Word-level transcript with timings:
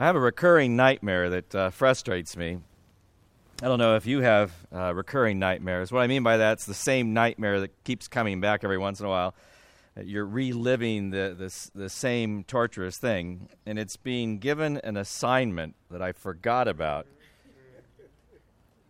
I 0.00 0.06
have 0.06 0.16
a 0.16 0.20
recurring 0.20 0.76
nightmare 0.76 1.28
that 1.28 1.54
uh, 1.54 1.68
frustrates 1.68 2.34
me. 2.34 2.56
I 3.62 3.66
don't 3.66 3.78
know 3.78 3.96
if 3.96 4.06
you 4.06 4.22
have 4.22 4.50
uh, 4.74 4.94
recurring 4.94 5.38
nightmares. 5.38 5.92
What 5.92 6.00
I 6.00 6.06
mean 6.06 6.22
by 6.22 6.38
that, 6.38 6.54
it's 6.54 6.64
the 6.64 6.72
same 6.72 7.12
nightmare 7.12 7.60
that 7.60 7.84
keeps 7.84 8.08
coming 8.08 8.40
back 8.40 8.64
every 8.64 8.78
once 8.78 9.00
in 9.00 9.04
a 9.04 9.10
while. 9.10 9.34
Uh, 9.94 10.00
you're 10.00 10.24
reliving 10.24 11.10
the, 11.10 11.36
the, 11.38 11.78
the 11.78 11.90
same 11.90 12.44
torturous 12.44 12.96
thing, 12.96 13.50
and 13.66 13.78
it's 13.78 13.98
being 13.98 14.38
given 14.38 14.78
an 14.78 14.96
assignment 14.96 15.74
that 15.90 16.00
I 16.00 16.12
forgot 16.12 16.66
about. 16.66 17.06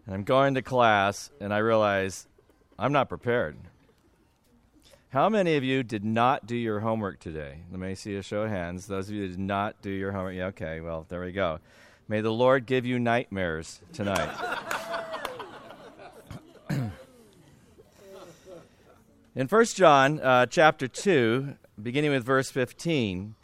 And 0.07 0.15
I'm 0.15 0.23
going 0.23 0.55
to 0.55 0.63
class, 0.63 1.33
and 1.41 1.53
I 1.53 1.59
realize 1.59 2.29
I'm 2.79 2.93
not 2.93 3.09
prepared. 3.09 3.57
How 5.11 5.29
many 5.29 5.57
of 5.57 5.65
you 5.65 5.83
did 5.83 6.05
not 6.05 6.47
do 6.47 6.55
your 6.55 6.79
homework 6.79 7.19
today? 7.19 7.63
Let 7.73 7.81
me 7.81 7.97
see 7.97 8.15
a 8.15 8.23
show 8.23 8.43
of 8.43 8.51
hands. 8.51 8.87
Those 8.87 9.09
of 9.09 9.17
you 9.17 9.23
that 9.23 9.33
did 9.33 9.41
not 9.41 9.83
do 9.83 9.91
your 9.91 10.13
homework. 10.13 10.37
Yeah, 10.37 10.47
okay, 10.47 10.79
well, 10.81 11.05
there 11.09 11.21
we 11.21 11.33
go. 11.33 11.59
May 12.07 12.21
the 12.21 12.31
Lord 12.31 12.65
give 12.65 12.87
you 12.87 13.01
nightmares 13.01 13.81
tonight. 13.93 14.31
In 19.35 19.49
1 19.49 19.65
John 19.75 20.21
uh, 20.21 20.47
chapter 20.47 20.87
2, 20.87 21.57
beginning 21.83 22.13
with 22.13 22.25
verse 22.25 22.53
15, 22.53 23.35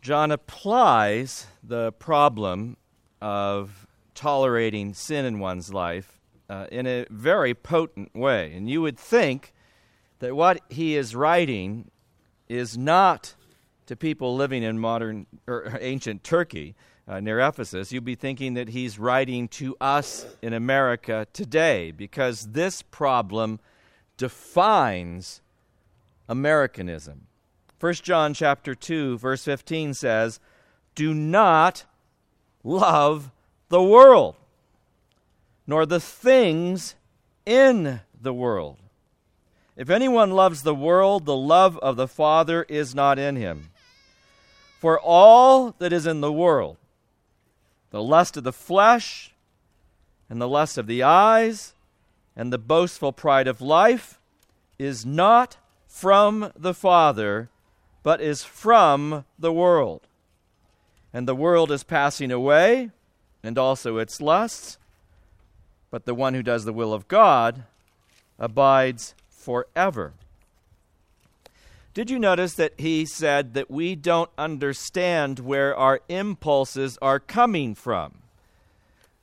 John 0.00 0.30
applies 0.30 1.48
the 1.62 1.92
problem 1.92 2.78
of 3.20 3.86
tolerating 4.14 4.94
sin 4.94 5.26
in 5.26 5.38
one's 5.38 5.74
life 5.74 6.18
uh, 6.48 6.66
in 6.72 6.86
a 6.86 7.04
very 7.10 7.52
potent 7.52 8.14
way. 8.14 8.54
And 8.54 8.70
you 8.70 8.80
would 8.80 8.98
think 8.98 9.52
that 10.22 10.36
what 10.36 10.60
he 10.68 10.94
is 10.94 11.16
writing 11.16 11.90
is 12.48 12.78
not 12.78 13.34
to 13.86 13.96
people 13.96 14.36
living 14.36 14.62
in 14.62 14.78
modern 14.78 15.26
or 15.48 15.76
ancient 15.80 16.22
Turkey 16.22 16.76
uh, 17.08 17.18
near 17.18 17.40
Ephesus, 17.40 17.90
you'd 17.90 18.04
be 18.04 18.14
thinking 18.14 18.54
that 18.54 18.68
he's 18.68 19.00
writing 19.00 19.48
to 19.48 19.76
us 19.80 20.24
in 20.40 20.52
America 20.52 21.26
today 21.32 21.90
because 21.90 22.52
this 22.52 22.82
problem 22.82 23.58
defines 24.16 25.40
Americanism. 26.28 27.26
1 27.80 27.94
John 27.94 28.32
chapter 28.32 28.76
2 28.76 29.18
verse 29.18 29.44
15 29.44 29.92
says, 29.92 30.38
"Do 30.94 31.12
not 31.12 31.84
love 32.62 33.32
the 33.70 33.82
world, 33.82 34.36
nor 35.66 35.84
the 35.84 35.98
things 35.98 36.94
in 37.44 38.02
the 38.20 38.32
world. 38.32 38.78
If 39.76 39.88
anyone 39.88 40.32
loves 40.32 40.62
the 40.62 40.74
world, 40.74 41.24
the 41.24 41.36
love 41.36 41.78
of 41.78 41.96
the 41.96 42.08
Father 42.08 42.64
is 42.68 42.94
not 42.94 43.18
in 43.18 43.36
him. 43.36 43.70
For 44.80 45.00
all 45.00 45.74
that 45.78 45.92
is 45.92 46.06
in 46.06 46.20
the 46.20 46.32
world, 46.32 46.76
the 47.90 48.02
lust 48.02 48.36
of 48.36 48.44
the 48.44 48.52
flesh, 48.52 49.32
and 50.28 50.40
the 50.40 50.48
lust 50.48 50.76
of 50.76 50.86
the 50.86 51.02
eyes, 51.02 51.74
and 52.36 52.52
the 52.52 52.58
boastful 52.58 53.12
pride 53.12 53.46
of 53.46 53.60
life, 53.60 54.18
is 54.78 55.06
not 55.06 55.56
from 55.86 56.52
the 56.56 56.74
Father, 56.74 57.48
but 58.02 58.20
is 58.20 58.44
from 58.44 59.24
the 59.38 59.52
world. 59.52 60.00
And 61.12 61.28
the 61.28 61.36
world 61.36 61.70
is 61.70 61.84
passing 61.84 62.30
away, 62.30 62.90
and 63.42 63.56
also 63.56 63.98
its 63.98 64.20
lusts, 64.20 64.78
but 65.90 66.04
the 66.06 66.14
one 66.14 66.34
who 66.34 66.42
does 66.42 66.64
the 66.64 66.72
will 66.72 66.92
of 66.92 67.08
God 67.08 67.64
abides 68.38 69.14
forever. 69.42 70.12
Did 71.94 72.08
you 72.08 72.18
notice 72.18 72.54
that 72.54 72.72
he 72.78 73.04
said 73.04 73.52
that 73.52 73.70
we 73.70 73.94
don't 73.94 74.30
understand 74.38 75.40
where 75.40 75.76
our 75.76 76.00
impulses 76.08 76.96
are 77.02 77.20
coming 77.20 77.74
from? 77.74 78.14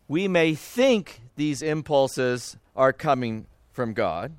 We 0.07 0.27
may 0.27 0.53
think 0.53 1.21
these 1.35 1.61
impulses 1.61 2.57
are 2.75 2.93
coming 2.93 3.47
from 3.71 3.93
God. 3.93 4.33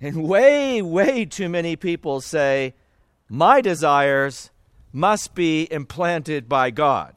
And 0.00 0.24
way, 0.24 0.80
way 0.82 1.24
too 1.24 1.48
many 1.48 1.76
people 1.76 2.20
say, 2.20 2.74
My 3.28 3.60
desires 3.60 4.50
must 4.92 5.34
be 5.34 5.70
implanted 5.70 6.48
by 6.48 6.70
God. 6.70 7.14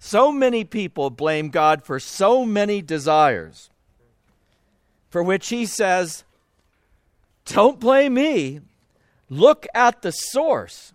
So 0.00 0.32
many 0.32 0.64
people 0.64 1.10
blame 1.10 1.50
God 1.50 1.84
for 1.84 2.00
so 2.00 2.44
many 2.44 2.82
desires, 2.82 3.69
for 5.10 5.22
which 5.22 5.48
he 5.48 5.66
says, 5.66 6.24
don't 7.50 7.80
blame 7.80 8.14
me. 8.14 8.60
Look 9.28 9.66
at 9.74 10.02
the 10.02 10.12
source. 10.12 10.92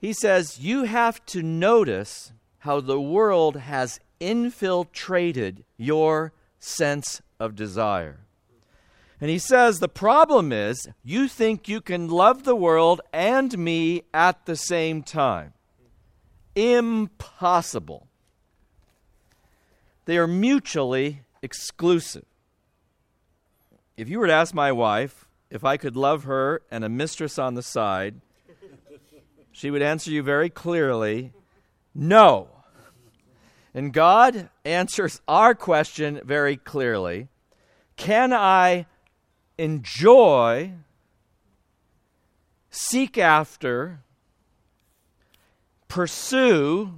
He 0.00 0.12
says, 0.12 0.60
You 0.60 0.84
have 0.84 1.24
to 1.26 1.42
notice 1.42 2.32
how 2.60 2.80
the 2.80 3.00
world 3.00 3.56
has 3.56 4.00
infiltrated 4.18 5.64
your 5.76 6.32
sense 6.58 7.20
of 7.38 7.56
desire. 7.56 8.20
And 9.20 9.28
he 9.28 9.38
says, 9.38 9.78
The 9.78 9.88
problem 9.88 10.52
is 10.52 10.88
you 11.02 11.28
think 11.28 11.68
you 11.68 11.80
can 11.80 12.08
love 12.08 12.44
the 12.44 12.56
world 12.56 13.00
and 13.12 13.56
me 13.58 14.04
at 14.14 14.46
the 14.46 14.56
same 14.56 15.02
time. 15.02 15.52
Impossible. 16.54 18.06
They 20.04 20.16
are 20.16 20.26
mutually 20.26 21.22
exclusive. 21.42 22.24
If 23.96 24.08
you 24.08 24.18
were 24.18 24.26
to 24.26 24.32
ask 24.32 24.54
my 24.54 24.72
wife 24.72 25.26
if 25.50 25.64
I 25.64 25.76
could 25.76 25.96
love 25.96 26.24
her 26.24 26.62
and 26.70 26.84
a 26.84 26.88
mistress 26.88 27.38
on 27.38 27.54
the 27.54 27.62
side, 27.62 28.20
she 29.52 29.70
would 29.70 29.82
answer 29.82 30.10
you 30.10 30.22
very 30.22 30.48
clearly 30.48 31.32
no. 31.94 32.48
And 33.74 33.92
God 33.92 34.48
answers 34.64 35.20
our 35.28 35.54
question 35.54 36.20
very 36.24 36.56
clearly 36.56 37.28
Can 37.96 38.32
I 38.32 38.86
enjoy, 39.58 40.72
seek 42.70 43.18
after, 43.18 44.00
pursue, 45.88 46.94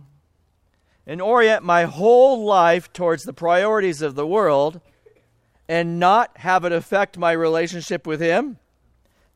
and 1.07 1.21
orient 1.21 1.65
my 1.65 1.85
whole 1.85 2.45
life 2.45 2.93
towards 2.93 3.25
the 3.25 3.33
priorities 3.33 4.03
of 4.03 4.15
the 4.15 4.27
world? 4.27 4.81
and 5.73 5.99
not 5.99 6.37
have 6.37 6.67
it 6.67 6.73
affect 6.73 7.17
my 7.17 7.33
relationship 7.33 8.07
with 8.07 8.21
Him? 8.21 8.59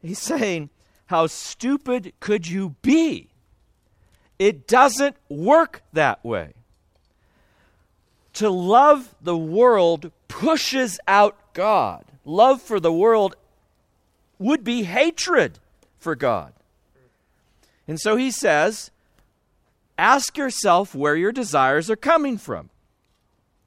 He's 0.03 0.19
saying, 0.19 0.69
How 1.07 1.27
stupid 1.29 2.13
could 2.21 2.47
you 2.47 2.77
be? 2.83 3.31
It 4.39 4.69
doesn't 4.69 5.17
work 5.31 5.83
that 5.95 6.23
way. 6.23 6.53
To 8.35 8.51
love 8.51 9.15
the 9.23 9.37
world 9.37 10.13
pushes 10.29 11.01
out 11.09 11.55
God. 11.55 12.05
Love 12.27 12.61
for 12.61 12.79
the 12.81 12.93
world 12.93 13.35
would 14.39 14.63
be 14.63 14.83
hatred 14.83 15.59
for 15.99 16.15
God. 16.15 16.53
And 17.89 17.99
so 17.99 18.17
he 18.17 18.31
says, 18.31 18.91
ask 19.99 20.37
yourself 20.37 20.95
where 20.95 21.17
your 21.17 21.33
desires 21.33 21.91
are 21.91 21.97
coming 21.97 22.39
from. 22.39 22.71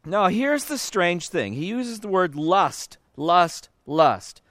Now, 0.06 0.28
here's 0.28 0.66
the 0.66 0.78
strange 0.78 1.30
thing. 1.30 1.54
He 1.54 1.66
uses 1.66 2.00
the 2.00 2.08
word 2.08 2.36
lust, 2.36 2.98
lust, 3.16 3.70
lust. 3.86 4.42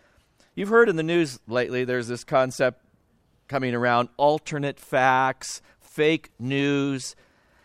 You've 0.55 0.69
heard 0.69 0.88
in 0.88 0.97
the 0.97 1.03
news 1.03 1.41
lately 1.47 1.84
there's 1.84 2.09
this 2.09 2.25
concept 2.25 2.83
coming 3.49 3.75
around 3.75 4.09
alternate 4.17 4.78
facts, 4.78 5.62
fake 5.81 6.31
news. 6.38 7.17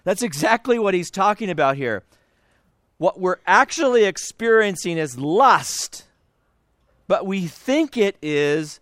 That's 0.03 0.23
exactly 0.23 0.79
what 0.79 0.93
he's 0.93 1.11
talking 1.11 1.49
about 1.49 1.75
here. 1.75 2.03
What 2.97 3.19
we're 3.19 3.39
actually 3.45 4.05
experiencing 4.05 4.97
is 4.97 5.17
lust, 5.17 6.05
but 7.07 7.25
we 7.25 7.47
think 7.47 7.97
it 7.97 8.15
is 8.21 8.79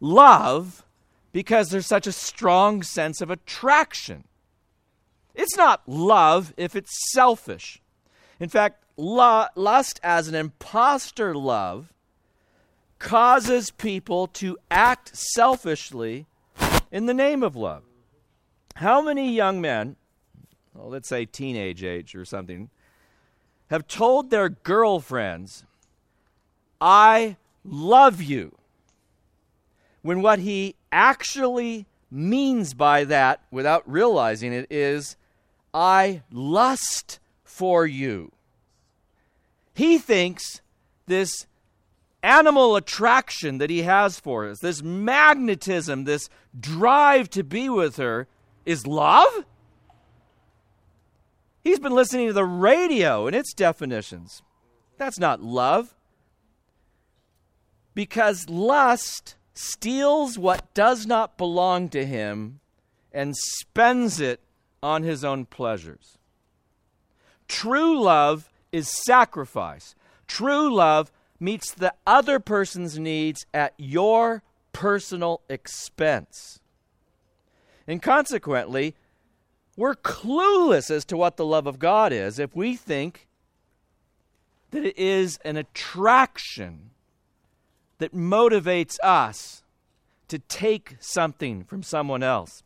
love 0.00 0.84
because 1.32 1.68
there's 1.68 1.86
such 1.86 2.06
a 2.06 2.12
strong 2.12 2.82
sense 2.82 3.20
of 3.20 3.30
attraction. 3.30 4.24
It's 5.34 5.56
not 5.56 5.88
love 5.88 6.52
if 6.56 6.74
it's 6.74 7.12
selfish. 7.12 7.80
In 8.40 8.48
fact, 8.48 8.82
lust 8.96 10.00
as 10.02 10.28
an 10.28 10.34
impostor 10.34 11.34
love 11.34 11.92
causes 12.98 13.70
people 13.70 14.26
to 14.26 14.58
act 14.70 15.16
selfishly 15.16 16.26
in 16.90 17.06
the 17.06 17.14
name 17.14 17.42
of 17.42 17.54
love. 17.54 17.84
How 18.76 19.00
many 19.00 19.32
young 19.32 19.60
men, 19.60 19.96
well, 20.74 20.88
let's 20.88 21.08
say 21.08 21.24
teenage 21.24 21.84
age 21.84 22.14
or 22.14 22.24
something, 22.24 22.70
have 23.70 23.86
told 23.86 24.30
their 24.30 24.48
girlfriends, 24.48 25.64
I 26.80 27.36
love 27.64 28.22
you, 28.22 28.56
when 30.02 30.22
what 30.22 30.38
he 30.38 30.74
actually 30.90 31.86
means 32.10 32.74
by 32.74 33.04
that, 33.04 33.40
without 33.50 33.88
realizing 33.90 34.52
it, 34.52 34.66
is, 34.70 35.16
I 35.74 36.22
lust 36.32 37.18
for 37.44 37.86
you. 37.86 38.32
He 39.74 39.98
thinks 39.98 40.60
this 41.06 41.46
animal 42.22 42.76
attraction 42.76 43.58
that 43.58 43.70
he 43.70 43.82
has 43.82 44.18
for 44.18 44.48
us, 44.48 44.58
this 44.60 44.82
magnetism, 44.82 46.04
this 46.04 46.28
drive 46.58 47.30
to 47.30 47.44
be 47.44 47.68
with 47.68 47.96
her, 47.96 48.26
is 48.66 48.86
love? 48.86 49.44
He's 51.62 51.78
been 51.78 51.94
listening 51.94 52.28
to 52.28 52.32
the 52.32 52.44
radio 52.44 53.26
and 53.26 53.36
its 53.36 53.52
definitions. 53.52 54.42
That's 54.96 55.18
not 55.18 55.42
love. 55.42 55.94
Because 57.94 58.48
lust 58.48 59.36
steals 59.58 60.38
what 60.38 60.72
does 60.72 61.04
not 61.04 61.36
belong 61.36 61.88
to 61.88 62.06
him 62.06 62.60
and 63.12 63.36
spends 63.36 64.20
it 64.20 64.40
on 64.80 65.02
his 65.02 65.24
own 65.24 65.44
pleasures. 65.44 66.16
True 67.48 68.00
love 68.00 68.52
is 68.70 68.88
sacrifice. 69.04 69.96
True 70.28 70.72
love 70.72 71.10
meets 71.40 71.72
the 71.72 71.92
other 72.06 72.38
person's 72.38 73.00
needs 73.00 73.46
at 73.52 73.74
your 73.78 74.44
personal 74.72 75.40
expense. 75.48 76.60
And 77.88 78.00
consequently, 78.00 78.94
we're 79.76 79.96
clueless 79.96 80.88
as 80.88 81.04
to 81.06 81.16
what 81.16 81.36
the 81.36 81.44
love 81.44 81.66
of 81.66 81.80
God 81.80 82.12
is 82.12 82.38
if 82.38 82.54
we 82.54 82.76
think 82.76 83.26
that 84.70 84.84
it 84.84 84.96
is 84.96 85.38
an 85.44 85.56
attraction 85.56 86.90
that 87.98 88.14
motivates 88.14 88.96
us 89.02 89.62
to 90.28 90.38
take 90.38 90.96
something 91.00 91.64
from 91.64 91.82
someone 91.82 92.22
else. 92.22 92.62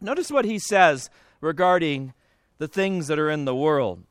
Notice 0.00 0.30
what 0.30 0.44
he 0.44 0.58
says 0.58 1.10
regarding 1.40 2.12
the 2.58 2.68
things 2.68 3.06
that 3.08 3.18
are 3.18 3.30
in 3.30 3.44
the 3.44 3.54
world. 3.54 4.04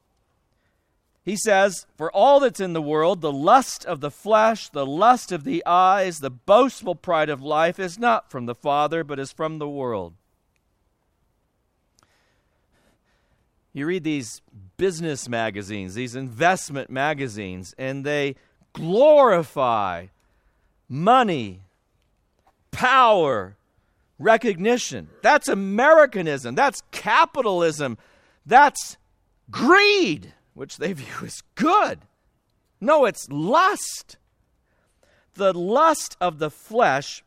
He 1.24 1.38
says, 1.38 1.86
For 1.98 2.12
all 2.12 2.42
that's 2.42 2.60
in 2.60 2.74
the 2.74 2.82
world, 2.82 3.22
the 3.22 3.32
lust 3.32 3.86
of 3.86 4.02
the 4.02 4.12
flesh, 4.12 4.70
the 4.70 4.86
lust 4.86 5.32
of 5.32 5.46
the 5.46 5.66
eyes, 5.66 6.20
the 6.20 6.30
boastful 6.30 6.96
pride 6.96 7.30
of 7.30 7.42
life 7.42 7.80
is 7.80 7.98
not 7.98 8.30
from 8.30 8.46
the 8.46 8.56
Father, 8.56 9.04
but 9.04 9.20
is 9.20 9.32
from 9.32 9.58
the 9.58 9.70
world. 9.70 10.14
You 13.72 13.88
read 13.88 14.04
these 14.04 14.42
business 14.78 15.28
magazines, 15.30 15.96
these 15.96 16.16
investment 16.16 16.90
magazines, 16.90 17.74
and 17.78 18.06
they 18.06 18.36
glorify 18.74 20.08
money, 20.94 21.60
power, 22.72 23.58
recognition. 24.20 25.10
That's 25.24 25.48
Americanism. 25.48 26.54
That's 26.54 26.84
capitalism. 26.92 27.98
That's 28.46 28.98
greed, 29.50 30.34
which 30.54 30.78
they 30.78 30.94
view 30.94 31.26
as 31.26 31.42
good. 31.56 32.00
No, 32.80 33.06
it's 33.06 33.28
lust. 33.30 34.18
The 35.34 35.52
lust 35.52 36.16
of 36.22 36.38
the 36.38 36.52
flesh 36.52 37.24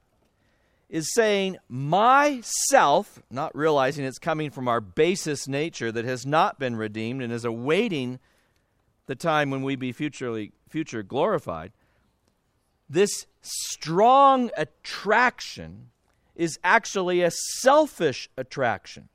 is 0.88 1.12
saying 1.12 1.56
myself, 1.69 3.20
not 3.28 3.56
realizing 3.56 4.04
it's 4.04 4.20
coming 4.20 4.50
from 4.50 4.69
our 4.69 4.80
basest 4.80 5.48
nature 5.48 5.90
that 5.90 6.04
has 6.04 6.24
not 6.24 6.60
been 6.60 6.76
redeemed 6.76 7.20
and 7.20 7.32
is 7.32 7.44
awaiting 7.44 8.20
the 9.06 9.16
time 9.16 9.50
when 9.50 9.62
we 9.62 9.74
be 9.74 9.90
futurely 9.90 10.52
future 10.69 11.02
glorified. 11.02 11.72
This 12.88 13.26
strong 13.42 14.50
attraction 14.56 15.90
is 16.34 16.58
actually 16.62 17.22
a 17.22 17.30
selfish 17.30 18.28
attraction 18.36 19.08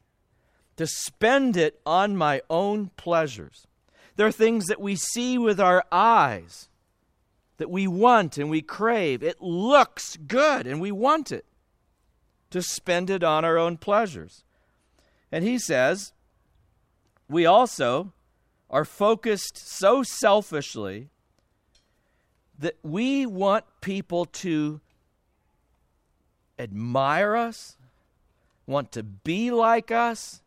to 0.78 0.88
spend 0.88 1.56
it 1.56 1.80
on 1.86 2.18
my 2.18 2.42
own 2.50 2.90
pleasures. 2.98 3.68
There 4.16 4.28
are 4.28 4.32
things 4.32 4.66
that 4.68 4.82
we 4.82 4.96
see 4.96 5.38
with 5.38 5.60
our 5.60 5.84
eyes 5.92 6.70
that 7.58 7.70
we 7.70 7.88
want 7.88 8.38
and 8.38 8.50
we 8.50 8.62
crave. 8.62 9.22
It 9.22 9.42
looks 9.42 10.18
good 10.18 10.66
and 10.66 10.82
we 10.82 10.92
want 10.92 11.32
it 11.32 11.46
to 12.50 12.62
spend 12.62 13.10
it 13.10 13.24
on 13.24 13.46
our 13.46 13.58
own 13.58 13.78
pleasures. 13.78 14.44
And 15.32 15.44
he 15.44 15.58
says, 15.60 16.14
we 17.30 17.46
also 17.46 18.14
are 18.70 18.84
focused 18.84 19.58
so 19.58 20.04
selfishly 20.04 21.10
that 22.62 22.78
we 22.84 23.26
want 23.26 23.66
people 23.82 24.26
to 24.26 24.80
admire 26.58 27.36
us, 27.36 27.76
want 28.68 28.92
to 28.94 29.04
be 29.04 29.52
like 29.52 29.92
us, 29.92 30.42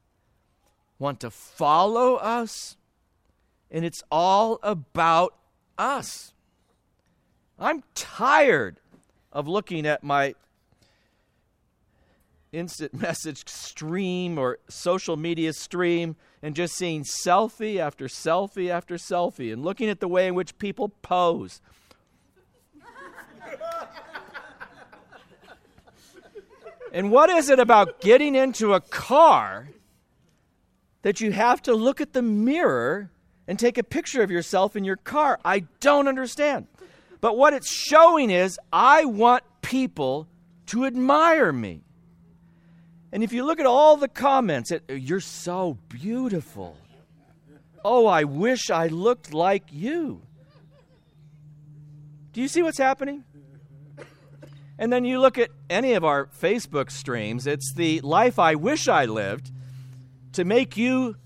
want 0.98 1.20
to 1.20 1.30
follow 1.30 2.14
us, 2.14 2.76
and 3.70 3.84
it's 3.84 4.02
all 4.10 4.60
about 4.62 5.34
us. 5.76 6.32
I'm 7.58 7.82
tired 7.94 8.78
of 9.32 9.48
looking 9.48 9.84
at 9.84 10.04
my 10.04 10.34
instant 12.52 12.94
message 13.00 13.48
stream 13.48 14.38
or 14.38 14.58
social 14.68 15.16
media 15.16 15.52
stream 15.52 16.14
and 16.42 16.54
just 16.54 16.74
seeing 16.76 17.02
selfie 17.02 17.78
after 17.78 18.06
selfie 18.06 18.70
after 18.70 18.94
selfie 18.94 19.52
and 19.52 19.64
looking 19.64 19.88
at 19.88 19.98
the 19.98 20.06
way 20.06 20.28
in 20.28 20.36
which 20.36 20.56
people 20.58 20.90
pose. 21.02 21.60
And 26.94 27.10
what 27.10 27.28
is 27.28 27.50
it 27.50 27.58
about 27.58 28.00
getting 28.00 28.36
into 28.36 28.72
a 28.72 28.80
car 28.80 29.68
that 31.02 31.20
you 31.20 31.32
have 31.32 31.60
to 31.62 31.74
look 31.74 32.00
at 32.00 32.12
the 32.12 32.22
mirror 32.22 33.10
and 33.48 33.58
take 33.58 33.76
a 33.78 33.82
picture 33.82 34.22
of 34.22 34.30
yourself 34.30 34.76
in 34.76 34.84
your 34.84 34.94
car? 34.94 35.40
I 35.44 35.64
don't 35.80 36.06
understand. 36.06 36.68
But 37.20 37.36
what 37.36 37.52
it's 37.52 37.68
showing 37.68 38.30
is 38.30 38.60
I 38.72 39.06
want 39.06 39.42
people 39.60 40.28
to 40.66 40.84
admire 40.84 41.52
me. 41.52 41.82
And 43.10 43.24
if 43.24 43.32
you 43.32 43.44
look 43.44 43.58
at 43.58 43.66
all 43.66 43.96
the 43.96 44.08
comments, 44.08 44.70
it, 44.70 44.84
you're 44.88 45.18
so 45.18 45.76
beautiful. 45.88 46.76
Oh, 47.84 48.06
I 48.06 48.22
wish 48.22 48.70
I 48.70 48.86
looked 48.86 49.34
like 49.34 49.64
you. 49.72 50.22
Do 52.32 52.40
you 52.40 52.46
see 52.46 52.62
what's 52.62 52.78
happening? 52.78 53.24
And 54.78 54.92
then 54.92 55.04
you 55.04 55.20
look 55.20 55.38
at 55.38 55.50
any 55.70 55.92
of 55.92 56.04
our 56.04 56.26
Facebook 56.26 56.90
streams, 56.90 57.46
it's 57.46 57.72
the 57.74 58.00
life 58.00 58.38
I 58.38 58.56
wish 58.56 58.88
I 58.88 59.04
lived 59.04 59.50
to 60.32 60.44
make 60.44 60.76
you 60.76 61.16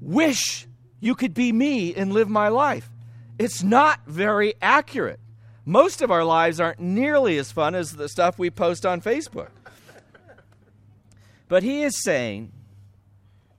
wish 0.00 0.66
you 1.00 1.14
could 1.14 1.34
be 1.34 1.52
me 1.52 1.94
and 1.94 2.12
live 2.12 2.28
my 2.28 2.48
life. 2.48 2.90
It's 3.38 3.62
not 3.62 4.00
very 4.06 4.54
accurate. 4.62 5.20
Most 5.64 6.02
of 6.02 6.10
our 6.10 6.24
lives 6.24 6.58
aren't 6.58 6.80
nearly 6.80 7.38
as 7.38 7.52
fun 7.52 7.74
as 7.74 7.92
the 7.96 8.08
stuff 8.08 8.38
we 8.38 8.50
post 8.50 8.84
on 8.86 9.00
Facebook. 9.00 9.50
But 11.48 11.62
he 11.62 11.82
is 11.82 12.02
saying 12.02 12.50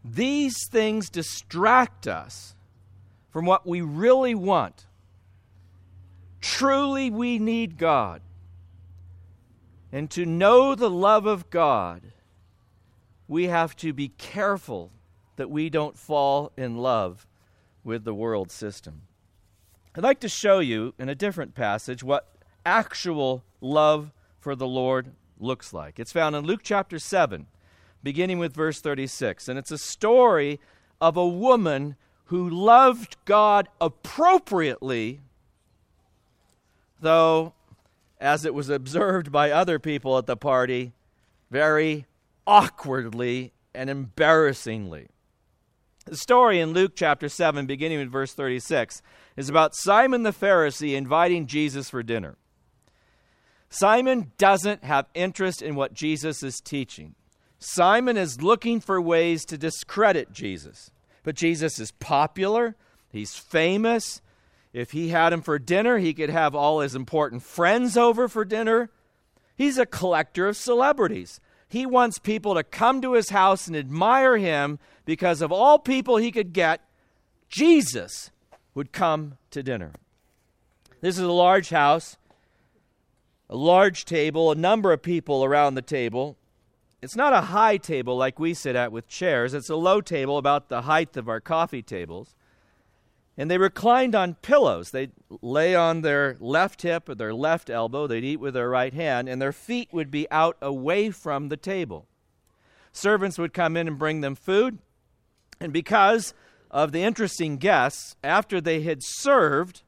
these 0.04 0.68
things 0.70 1.10
distract 1.10 2.08
us 2.08 2.56
from 3.30 3.46
what 3.46 3.68
we 3.68 3.82
really 3.82 4.36
want. 4.36 4.86
Truly, 6.42 7.10
we 7.10 7.40
need 7.40 7.78
God. 7.78 8.22
And 9.94 10.10
to 10.12 10.26
know 10.26 10.74
the 10.74 10.90
love 10.90 11.28
of 11.28 11.52
God, 11.52 12.02
we 13.28 13.46
have 13.46 13.76
to 13.78 13.94
be 13.94 14.10
careful 14.10 14.92
that 15.36 15.52
we 15.52 15.70
don't 15.70 15.96
fall 15.96 16.52
in 16.58 16.78
love 16.78 17.28
with 17.84 18.04
the 18.04 18.14
world 18.14 18.52
system. 18.52 19.04
I'd 19.96 20.04
like 20.04 20.20
to 20.22 20.30
show 20.30 20.58
you 20.58 20.96
in 20.98 21.10
a 21.10 21.16
different 21.16 21.54
passage 21.54 22.04
what 22.04 22.28
actual 22.66 23.44
love 23.62 24.12
for 24.40 24.56
the 24.56 24.68
Lord 24.68 25.12
looks 25.40 25.74
like. 25.74 26.00
It's 26.00 26.12
found 26.12 26.36
in 26.36 26.44
Luke 26.44 26.62
chapter 26.64 26.98
7 26.98 27.46
beginning 28.02 28.40
with 28.40 28.54
verse 28.54 28.82
36. 28.82 29.48
And 29.48 29.60
it's 29.60 29.72
a 29.72 29.78
story 29.78 30.60
of 31.00 31.16
a 31.18 31.28
woman 31.28 31.98
who 32.26 32.50
loved 32.50 33.16
God 33.26 33.70
appropriately, 33.80 35.22
though, 37.00 37.54
as 38.24 38.46
it 38.46 38.54
was 38.54 38.70
observed 38.70 39.34
by 39.34 39.52
other 39.52 39.78
people 39.78 40.18
at 40.18 40.28
the 40.28 40.38
party, 40.38 40.94
very 41.52 42.06
awkwardly 42.48 43.52
and 43.76 43.90
embarrassingly. 43.90 45.08
The 46.06 46.16
story 46.16 46.62
in 46.62 46.72
Luke 46.72 46.94
chapter 46.96 47.28
7, 47.28 47.66
beginning 47.66 48.00
with 48.00 48.10
verse 48.10 48.34
36, 48.34 49.02
is 49.36 49.50
about 49.50 49.76
Simon 49.76 50.24
the 50.24 50.32
Pharisee 50.32 50.96
inviting 50.96 51.48
Jesus 51.48 51.90
for 51.90 52.02
dinner. 52.02 52.38
Simon 53.70 54.32
doesn't 54.38 54.86
have 54.86 55.10
interest 55.14 55.62
in 55.62 55.76
what 55.76 55.94
Jesus 55.94 56.44
is 56.44 56.62
teaching. 56.62 57.16
Simon 57.60 58.16
is 58.16 58.42
looking 58.42 58.80
for 58.80 59.02
ways 59.02 59.44
to 59.46 59.58
discredit 59.58 60.32
Jesus. 60.32 60.92
But 61.24 61.36
Jesus 61.36 61.78
is 61.78 61.92
popular, 61.92 62.78
he's 63.10 63.36
famous. 63.36 64.22
If 64.74 64.92
he 64.92 65.10
had 65.10 65.32
him 65.32 65.42
for 65.42 65.60
dinner, 65.60 66.00
he 66.00 66.14
could 66.14 66.32
have 66.32 66.56
all 66.56 66.80
his 66.80 66.96
important 66.96 67.44
friends 67.44 67.96
over 67.96 68.28
for 68.28 68.44
dinner. 68.44 68.90
He's 69.56 69.78
a 69.78 69.86
collector 69.86 70.48
of 70.48 70.58
celebrities. 70.58 71.40
He 71.70 71.86
wants 71.86 72.18
people 72.18 72.56
to 72.56 72.64
come 72.64 73.02
to 73.02 73.14
his 73.14 73.30
house 73.30 73.68
and 73.68 73.76
admire 73.76 74.38
him 74.38 74.80
because 75.06 75.42
of 75.42 75.52
all 75.52 75.78
people 75.78 76.18
he 76.18 76.32
could 76.32 76.54
get, 76.54 76.82
Jesus 77.50 78.32
would 78.74 78.92
come 78.92 79.38
to 79.52 79.62
dinner. 79.62 79.92
This 81.02 81.18
is 81.18 81.24
a 81.24 81.32
large 81.32 81.70
house, 81.70 82.18
a 83.50 83.56
large 83.56 84.06
table, 84.06 84.52
a 84.52 84.56
number 84.56 84.92
of 84.92 85.04
people 85.04 85.44
around 85.44 85.76
the 85.76 85.82
table. 85.82 86.38
It's 87.02 87.16
not 87.16 87.34
a 87.34 87.42
high 87.42 87.78
table 87.78 88.18
like 88.18 88.40
we 88.40 88.54
sit 88.54 88.76
at 88.76 88.92
with 88.92 89.08
chairs, 89.08 89.54
it's 89.54 89.70
a 89.70 89.76
low 89.76 90.02
table 90.02 90.38
about 90.38 90.70
the 90.70 90.84
height 90.84 91.16
of 91.18 91.30
our 91.30 91.42
coffee 91.42 91.84
tables. 91.84 92.36
And 93.38 93.50
they 93.50 93.58
reclined 93.58 94.14
on 94.14 94.36
pillows. 94.36 94.92
They'd 94.92 95.12
lay 95.42 95.74
on 95.76 96.02
their 96.02 96.38
left 96.40 96.84
hip 96.84 97.10
or 97.10 97.16
their 97.16 97.34
left 97.34 97.70
elbow. 97.70 98.06
They'd 98.06 98.24
eat 98.24 98.40
with 98.40 98.54
their 98.54 98.70
right 98.70 98.94
hand, 98.94 99.28
and 99.28 99.42
their 99.42 99.52
feet 99.52 99.90
would 99.92 100.12
be 100.12 100.30
out 100.30 100.58
away 100.62 101.10
from 101.10 101.50
the 101.50 101.58
table. 101.58 102.06
Servants 102.92 103.40
would 103.40 103.54
come 103.54 103.76
in 103.76 103.88
and 103.88 103.98
bring 103.98 104.22
them 104.22 104.36
food. 104.36 104.78
And 105.60 105.74
because 105.74 106.34
of 106.70 106.92
the 106.92 107.02
interesting 107.02 107.58
guests, 107.58 108.16
after 108.24 108.62
they 108.62 108.82
had 108.82 109.00
served, 109.02 109.82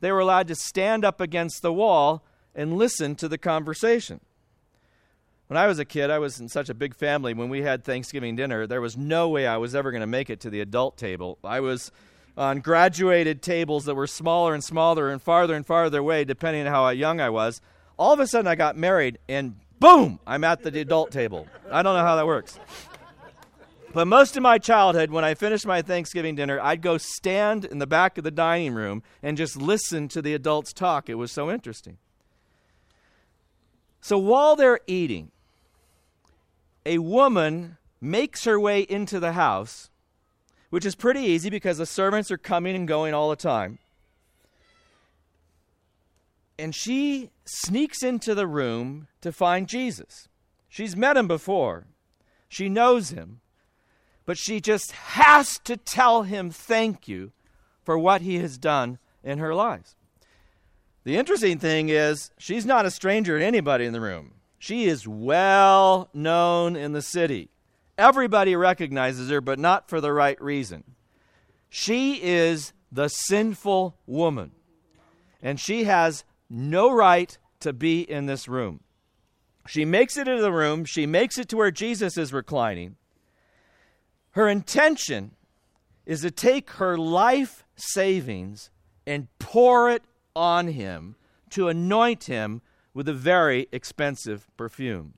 they 0.00 0.12
were 0.12 0.20
allowed 0.20 0.48
to 0.48 0.54
stand 0.54 1.04
up 1.04 1.20
against 1.20 1.62
the 1.62 1.72
wall 1.72 2.24
and 2.54 2.76
listen 2.76 3.16
to 3.16 3.28
the 3.28 3.38
conversation. 3.38 4.20
When 5.48 5.56
I 5.56 5.66
was 5.66 5.78
a 5.78 5.84
kid, 5.84 6.10
I 6.10 6.18
was 6.18 6.40
in 6.40 6.48
such 6.48 6.68
a 6.68 6.74
big 6.74 6.94
family. 6.94 7.34
When 7.34 7.48
we 7.48 7.62
had 7.62 7.84
Thanksgiving 7.84 8.36
dinner, 8.36 8.66
there 8.66 8.80
was 8.80 8.96
no 8.96 9.28
way 9.28 9.46
I 9.46 9.56
was 9.56 9.74
ever 9.74 9.90
going 9.90 10.00
to 10.00 10.06
make 10.06 10.30
it 10.30 10.40
to 10.40 10.50
the 10.50 10.60
adult 10.60 10.96
table. 10.96 11.38
I 11.44 11.60
was 11.60 11.90
on 12.36 12.60
graduated 12.60 13.42
tables 13.42 13.84
that 13.84 13.94
were 13.94 14.06
smaller 14.06 14.54
and 14.54 14.62
smaller 14.64 15.10
and 15.10 15.22
farther 15.22 15.54
and 15.54 15.66
farther 15.66 15.98
away, 15.98 16.24
depending 16.24 16.66
on 16.66 16.72
how 16.72 16.88
young 16.88 17.20
I 17.20 17.30
was. 17.30 17.60
All 17.96 18.12
of 18.12 18.20
a 18.20 18.26
sudden, 18.26 18.48
I 18.48 18.56
got 18.56 18.76
married, 18.76 19.18
and 19.28 19.54
boom, 19.78 20.18
I'm 20.26 20.44
at 20.44 20.62
the 20.62 20.80
adult 20.80 21.12
table. 21.12 21.46
I 21.70 21.82
don't 21.82 21.94
know 21.94 22.04
how 22.04 22.16
that 22.16 22.26
works. 22.26 22.58
But 23.92 24.08
most 24.08 24.36
of 24.36 24.42
my 24.42 24.58
childhood, 24.58 25.12
when 25.12 25.24
I 25.24 25.34
finished 25.34 25.64
my 25.64 25.80
Thanksgiving 25.80 26.34
dinner, 26.34 26.60
I'd 26.60 26.82
go 26.82 26.98
stand 26.98 27.64
in 27.64 27.78
the 27.78 27.86
back 27.86 28.18
of 28.18 28.24
the 28.24 28.32
dining 28.32 28.74
room 28.74 29.04
and 29.22 29.36
just 29.36 29.56
listen 29.56 30.08
to 30.08 30.20
the 30.20 30.34
adults 30.34 30.72
talk. 30.72 31.08
It 31.08 31.14
was 31.14 31.30
so 31.30 31.48
interesting. 31.48 31.98
So 34.00 34.18
while 34.18 34.56
they're 34.56 34.80
eating, 34.88 35.30
a 36.84 36.98
woman 36.98 37.76
makes 38.00 38.44
her 38.44 38.58
way 38.58 38.80
into 38.80 39.20
the 39.20 39.32
house 39.32 39.90
which 40.74 40.84
is 40.84 40.96
pretty 40.96 41.20
easy 41.20 41.48
because 41.50 41.78
the 41.78 41.86
servants 41.86 42.32
are 42.32 42.36
coming 42.36 42.74
and 42.74 42.88
going 42.88 43.14
all 43.14 43.30
the 43.30 43.36
time. 43.36 43.78
And 46.58 46.74
she 46.74 47.30
sneaks 47.44 48.02
into 48.02 48.34
the 48.34 48.48
room 48.48 49.06
to 49.20 49.30
find 49.30 49.68
Jesus. 49.68 50.26
She's 50.68 50.96
met 50.96 51.16
him 51.16 51.28
before, 51.28 51.86
she 52.48 52.68
knows 52.68 53.10
him, 53.10 53.40
but 54.26 54.36
she 54.36 54.60
just 54.60 54.90
has 54.90 55.60
to 55.60 55.76
tell 55.76 56.24
him 56.24 56.50
thank 56.50 57.06
you 57.06 57.30
for 57.84 57.96
what 57.96 58.22
he 58.22 58.38
has 58.38 58.58
done 58.58 58.98
in 59.22 59.38
her 59.38 59.54
life. 59.54 59.94
The 61.04 61.16
interesting 61.16 61.60
thing 61.60 61.88
is, 61.88 62.32
she's 62.36 62.66
not 62.66 62.84
a 62.84 62.90
stranger 62.90 63.38
to 63.38 63.44
anybody 63.44 63.84
in 63.84 63.92
the 63.92 64.00
room. 64.00 64.32
She 64.58 64.86
is 64.86 65.06
well 65.06 66.08
known 66.12 66.74
in 66.74 66.94
the 66.94 67.02
city. 67.02 67.50
Everybody 67.96 68.56
recognizes 68.56 69.30
her, 69.30 69.40
but 69.40 69.58
not 69.58 69.88
for 69.88 70.00
the 70.00 70.12
right 70.12 70.40
reason. 70.42 70.84
She 71.68 72.22
is 72.22 72.72
the 72.90 73.08
sinful 73.08 73.96
woman, 74.06 74.52
and 75.42 75.58
she 75.58 75.84
has 75.84 76.24
no 76.48 76.92
right 76.92 77.36
to 77.60 77.72
be 77.72 78.02
in 78.02 78.26
this 78.26 78.48
room. 78.48 78.80
She 79.66 79.84
makes 79.84 80.16
it 80.16 80.28
into 80.28 80.42
the 80.42 80.52
room, 80.52 80.84
she 80.84 81.06
makes 81.06 81.38
it 81.38 81.48
to 81.48 81.56
where 81.56 81.70
Jesus 81.70 82.18
is 82.18 82.32
reclining. 82.32 82.96
Her 84.32 84.48
intention 84.48 85.32
is 86.06 86.20
to 86.20 86.30
take 86.30 86.70
her 86.72 86.98
life 86.98 87.64
savings 87.76 88.70
and 89.06 89.28
pour 89.38 89.90
it 89.90 90.02
on 90.36 90.68
him 90.68 91.16
to 91.50 91.68
anoint 91.68 92.24
him 92.24 92.60
with 92.92 93.08
a 93.08 93.14
very 93.14 93.68
expensive 93.72 94.48
perfume. 94.56 95.14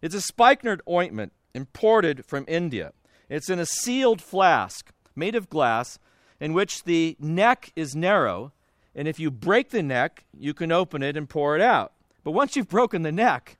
It's 0.00 0.14
a 0.14 0.20
spikenard 0.20 0.82
ointment 0.88 1.32
imported 1.54 2.24
from 2.26 2.44
India. 2.48 2.92
It's 3.28 3.50
in 3.50 3.58
a 3.58 3.66
sealed 3.66 4.20
flask 4.20 4.92
made 5.14 5.34
of 5.34 5.50
glass 5.50 5.98
in 6.40 6.52
which 6.52 6.84
the 6.84 7.16
neck 7.20 7.72
is 7.76 7.94
narrow, 7.94 8.52
and 8.94 9.06
if 9.06 9.20
you 9.20 9.30
break 9.30 9.70
the 9.70 9.82
neck, 9.82 10.24
you 10.36 10.52
can 10.54 10.72
open 10.72 11.02
it 11.02 11.16
and 11.16 11.28
pour 11.28 11.54
it 11.54 11.62
out. 11.62 11.92
But 12.24 12.32
once 12.32 12.56
you've 12.56 12.68
broken 12.68 13.02
the 13.02 13.12
neck, 13.12 13.58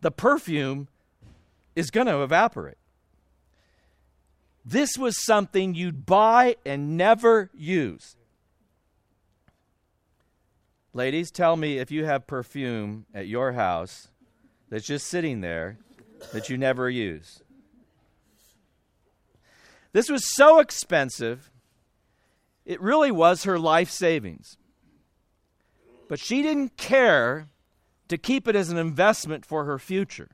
the 0.00 0.10
perfume 0.10 0.88
is 1.76 1.90
going 1.90 2.06
to 2.06 2.22
evaporate. 2.22 2.78
This 4.64 4.96
was 4.96 5.22
something 5.24 5.74
you'd 5.74 6.06
buy 6.06 6.56
and 6.64 6.96
never 6.96 7.50
use. 7.52 8.16
Ladies, 10.94 11.30
tell 11.30 11.56
me 11.56 11.78
if 11.78 11.90
you 11.90 12.04
have 12.04 12.26
perfume 12.26 13.04
at 13.12 13.26
your 13.26 13.52
house 13.52 14.08
that's 14.70 14.86
just 14.86 15.08
sitting 15.08 15.40
there 15.40 15.78
that 16.32 16.48
you 16.48 16.56
never 16.56 16.88
use. 16.88 17.42
This 19.92 20.08
was 20.08 20.34
so 20.34 20.58
expensive, 20.58 21.50
it 22.64 22.80
really 22.80 23.10
was 23.10 23.44
her 23.44 23.58
life 23.58 23.90
savings. 23.90 24.56
But 26.08 26.18
she 26.18 26.42
didn't 26.42 26.76
care 26.76 27.48
to 28.08 28.18
keep 28.18 28.48
it 28.48 28.56
as 28.56 28.70
an 28.70 28.76
investment 28.76 29.46
for 29.46 29.64
her 29.64 29.78
future. 29.78 30.30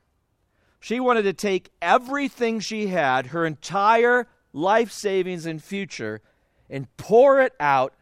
She 0.81 0.99
wanted 0.99 1.23
to 1.23 1.33
take 1.33 1.71
everything 1.83 2.59
she 2.59 2.87
had, 2.87 3.27
her 3.27 3.45
entire 3.45 4.27
life 4.53 4.91
savings 4.91 5.45
and 5.45 5.63
future, 5.63 6.23
and 6.69 6.95
pour 6.97 7.41
it 7.41 7.53
out 7.61 7.95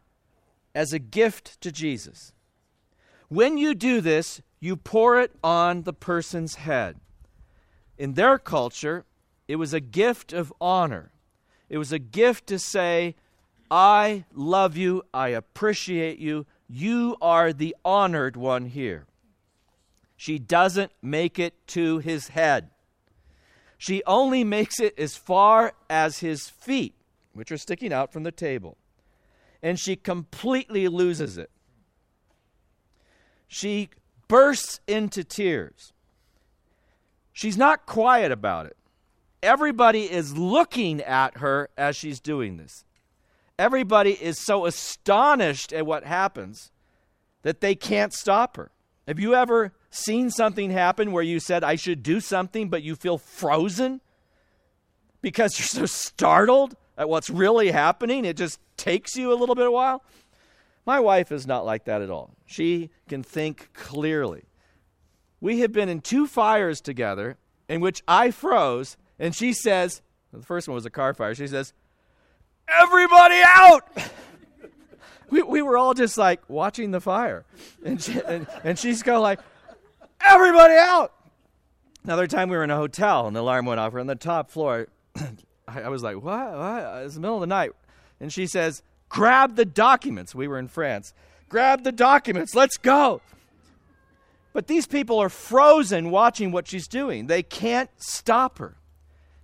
as 0.74 0.92
a 0.92 0.98
gift 0.98 1.60
to 1.60 1.72
Jesus. 1.72 2.32
When 3.28 3.58
you 3.58 3.74
do 3.74 4.00
this, 4.00 4.40
you 4.60 4.76
pour 4.76 5.20
it 5.20 5.32
on 5.42 5.82
the 5.82 5.92
person's 5.92 6.54
head. 6.54 6.96
In 7.98 8.14
their 8.14 8.38
culture, 8.38 9.04
it 9.48 9.56
was 9.56 9.74
a 9.74 9.80
gift 9.80 10.32
of 10.32 10.52
honor. 10.60 11.10
It 11.68 11.78
was 11.78 11.92
a 11.92 11.98
gift 11.98 12.46
to 12.46 12.58
say, 12.58 13.16
I 13.70 14.24
love 14.32 14.76
you, 14.76 15.02
I 15.12 15.28
appreciate 15.28 16.18
you, 16.18 16.46
you 16.68 17.16
are 17.20 17.52
the 17.52 17.74
honored 17.84 18.36
one 18.36 18.66
here. 18.66 19.06
She 20.16 20.38
doesn't 20.38 20.92
make 21.02 21.38
it 21.38 21.54
to 21.68 21.98
his 21.98 22.28
head. 22.28 22.70
She 23.78 24.02
only 24.04 24.42
makes 24.44 24.80
it 24.80 24.98
as 24.98 25.16
far 25.16 25.74
as 25.88 26.18
his 26.18 26.48
feet, 26.48 26.94
which 27.32 27.52
are 27.52 27.58
sticking 27.58 27.92
out 27.92 28.12
from 28.12 28.24
the 28.24 28.32
table. 28.32 28.76
And 29.62 29.78
she 29.78 29.96
completely 29.96 30.88
loses 30.88 31.38
it. 31.38 31.50
She 33.46 33.90
bursts 34.26 34.80
into 34.86 35.24
tears. 35.24 35.92
She's 37.38 37.56
not 37.56 37.86
quiet 37.86 38.32
about 38.32 38.66
it. 38.66 38.76
Everybody 39.44 40.10
is 40.10 40.36
looking 40.36 41.00
at 41.00 41.36
her 41.36 41.68
as 41.78 41.94
she's 41.94 42.18
doing 42.18 42.56
this. 42.56 42.84
Everybody 43.56 44.10
is 44.10 44.44
so 44.44 44.66
astonished 44.66 45.72
at 45.72 45.86
what 45.86 46.02
happens 46.02 46.72
that 47.42 47.60
they 47.60 47.76
can't 47.76 48.12
stop 48.12 48.56
her. 48.56 48.72
Have 49.06 49.20
you 49.20 49.36
ever 49.36 49.72
seen 49.88 50.30
something 50.30 50.72
happen 50.72 51.12
where 51.12 51.22
you 51.22 51.38
said, 51.38 51.62
I 51.62 51.76
should 51.76 52.02
do 52.02 52.18
something, 52.18 52.70
but 52.70 52.82
you 52.82 52.96
feel 52.96 53.18
frozen 53.18 54.00
because 55.22 55.56
you're 55.78 55.86
so 55.86 55.86
startled 55.86 56.74
at 56.96 57.08
what's 57.08 57.30
really 57.30 57.70
happening? 57.70 58.24
It 58.24 58.36
just 58.36 58.58
takes 58.76 59.14
you 59.14 59.32
a 59.32 59.38
little 59.38 59.54
bit 59.54 59.66
of 59.66 59.72
while. 59.72 60.02
My 60.84 60.98
wife 60.98 61.30
is 61.30 61.46
not 61.46 61.64
like 61.64 61.84
that 61.84 62.02
at 62.02 62.10
all. 62.10 62.34
She 62.46 62.90
can 63.06 63.22
think 63.22 63.70
clearly. 63.74 64.42
We 65.40 65.60
have 65.60 65.72
been 65.72 65.88
in 65.88 66.00
two 66.00 66.26
fires 66.26 66.80
together 66.80 67.36
in 67.68 67.80
which 67.80 68.02
I 68.08 68.30
froze, 68.30 68.96
and 69.18 69.34
she 69.34 69.52
says, 69.52 70.02
the 70.32 70.42
first 70.42 70.68
one 70.68 70.74
was 70.74 70.86
a 70.86 70.90
car 70.90 71.14
fire. 71.14 71.34
She 71.34 71.46
says, 71.46 71.72
Everybody 72.68 73.40
out! 73.44 73.88
we, 75.30 75.42
we 75.42 75.62
were 75.62 75.78
all 75.78 75.94
just 75.94 76.18
like 76.18 76.40
watching 76.48 76.90
the 76.90 77.00
fire. 77.00 77.44
And, 77.84 78.02
she, 78.02 78.20
and, 78.20 78.46
and 78.62 78.78
she's 78.78 79.02
going 79.02 79.22
like, 79.22 79.40
Everybody 80.20 80.74
out! 80.74 81.14
Another 82.04 82.26
time 82.26 82.48
we 82.48 82.56
were 82.56 82.64
in 82.64 82.70
a 82.70 82.76
hotel 82.76 83.26
and 83.26 83.34
the 83.34 83.40
alarm 83.40 83.66
went 83.66 83.80
off. 83.80 83.92
We're 83.92 84.00
on 84.00 84.06
the 84.06 84.14
top 84.14 84.50
floor. 84.50 84.88
I, 85.68 85.82
I 85.82 85.88
was 85.88 86.02
like, 86.02 86.16
What? 86.16 86.52
what? 86.52 87.02
It's 87.04 87.14
the 87.14 87.20
middle 87.20 87.36
of 87.36 87.40
the 87.40 87.46
night. 87.46 87.72
And 88.20 88.32
she 88.32 88.46
says, 88.46 88.82
Grab 89.08 89.56
the 89.56 89.64
documents. 89.64 90.34
We 90.34 90.46
were 90.46 90.58
in 90.58 90.68
France. 90.68 91.14
Grab 91.48 91.84
the 91.84 91.92
documents. 91.92 92.54
Let's 92.54 92.76
go. 92.76 93.22
But 94.52 94.66
these 94.66 94.86
people 94.86 95.18
are 95.18 95.28
frozen 95.28 96.10
watching 96.10 96.52
what 96.52 96.66
she's 96.66 96.88
doing. 96.88 97.26
They 97.26 97.42
can't 97.42 97.90
stop 97.96 98.58
her. 98.58 98.76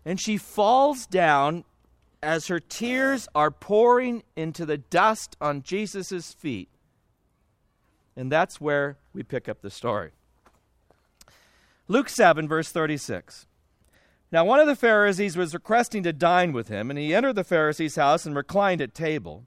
And 0.04 0.20
she 0.20 0.36
falls 0.36 1.06
down 1.06 1.64
as 2.22 2.46
her 2.46 2.58
tears 2.58 3.28
are 3.34 3.50
pouring 3.50 4.22
into 4.34 4.64
the 4.64 4.78
dust 4.78 5.36
on 5.40 5.62
Jesus' 5.62 6.32
feet. 6.32 6.68
And 8.16 8.30
that's 8.30 8.60
where 8.60 8.96
we 9.12 9.22
pick 9.22 9.48
up 9.48 9.60
the 9.60 9.70
story. 9.70 10.12
Luke 11.86 12.08
7, 12.08 12.48
verse 12.48 12.70
36. 12.70 13.46
Now, 14.32 14.44
one 14.44 14.58
of 14.58 14.66
the 14.66 14.74
Pharisees 14.74 15.36
was 15.36 15.54
requesting 15.54 16.02
to 16.02 16.12
dine 16.12 16.52
with 16.52 16.68
him, 16.68 16.90
and 16.90 16.98
he 16.98 17.14
entered 17.14 17.36
the 17.36 17.44
Pharisee's 17.44 17.96
house 17.96 18.24
and 18.24 18.34
reclined 18.34 18.80
at 18.80 18.94
table. 18.94 19.44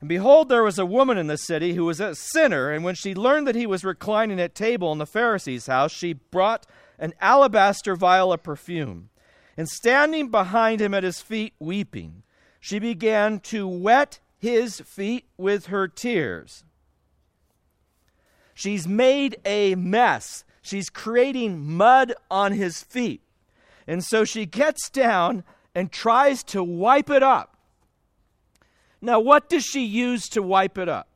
And 0.00 0.08
behold, 0.08 0.48
there 0.48 0.62
was 0.62 0.78
a 0.78 0.86
woman 0.86 1.18
in 1.18 1.26
the 1.26 1.36
city 1.36 1.74
who 1.74 1.84
was 1.84 2.00
a 2.00 2.14
sinner, 2.14 2.70
and 2.70 2.82
when 2.82 2.94
she 2.94 3.14
learned 3.14 3.46
that 3.46 3.54
he 3.54 3.66
was 3.66 3.84
reclining 3.84 4.40
at 4.40 4.54
table 4.54 4.92
in 4.92 4.98
the 4.98 5.06
Pharisee's 5.06 5.66
house, 5.66 5.92
she 5.92 6.14
brought 6.14 6.66
an 6.98 7.12
alabaster 7.20 7.94
vial 7.94 8.32
of 8.32 8.42
perfume. 8.42 9.10
And 9.56 9.68
standing 9.68 10.30
behind 10.30 10.80
him 10.80 10.94
at 10.94 11.02
his 11.02 11.20
feet, 11.20 11.52
weeping, 11.58 12.22
she 12.60 12.78
began 12.78 13.40
to 13.40 13.68
wet 13.68 14.20
his 14.38 14.80
feet 14.80 15.26
with 15.36 15.66
her 15.66 15.86
tears. 15.86 16.64
She's 18.54 18.88
made 18.88 19.36
a 19.44 19.74
mess. 19.74 20.44
She's 20.62 20.88
creating 20.88 21.60
mud 21.60 22.14
on 22.30 22.52
his 22.52 22.82
feet. 22.82 23.22
And 23.86 24.04
so 24.04 24.24
she 24.24 24.46
gets 24.46 24.88
down 24.88 25.44
and 25.74 25.92
tries 25.92 26.42
to 26.44 26.62
wipe 26.62 27.10
it 27.10 27.22
up. 27.22 27.49
Now, 29.00 29.20
what 29.20 29.48
does 29.48 29.64
she 29.64 29.84
use 29.84 30.28
to 30.30 30.42
wipe 30.42 30.76
it 30.76 30.88
up? 30.88 31.08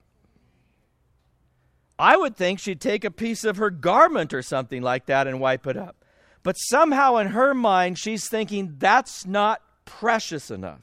I 1.98 2.16
would 2.16 2.36
think 2.36 2.58
she'd 2.58 2.80
take 2.80 3.04
a 3.04 3.10
piece 3.10 3.44
of 3.44 3.56
her 3.56 3.70
garment 3.70 4.34
or 4.34 4.42
something 4.42 4.82
like 4.82 5.06
that 5.06 5.26
and 5.26 5.38
wipe 5.38 5.66
it 5.66 5.76
up. 5.76 5.96
But 6.42 6.54
somehow 6.54 7.16
in 7.16 7.28
her 7.28 7.54
mind, 7.54 7.98
she's 7.98 8.28
thinking 8.28 8.74
that's 8.78 9.26
not 9.26 9.62
precious 9.84 10.50
enough. 10.50 10.82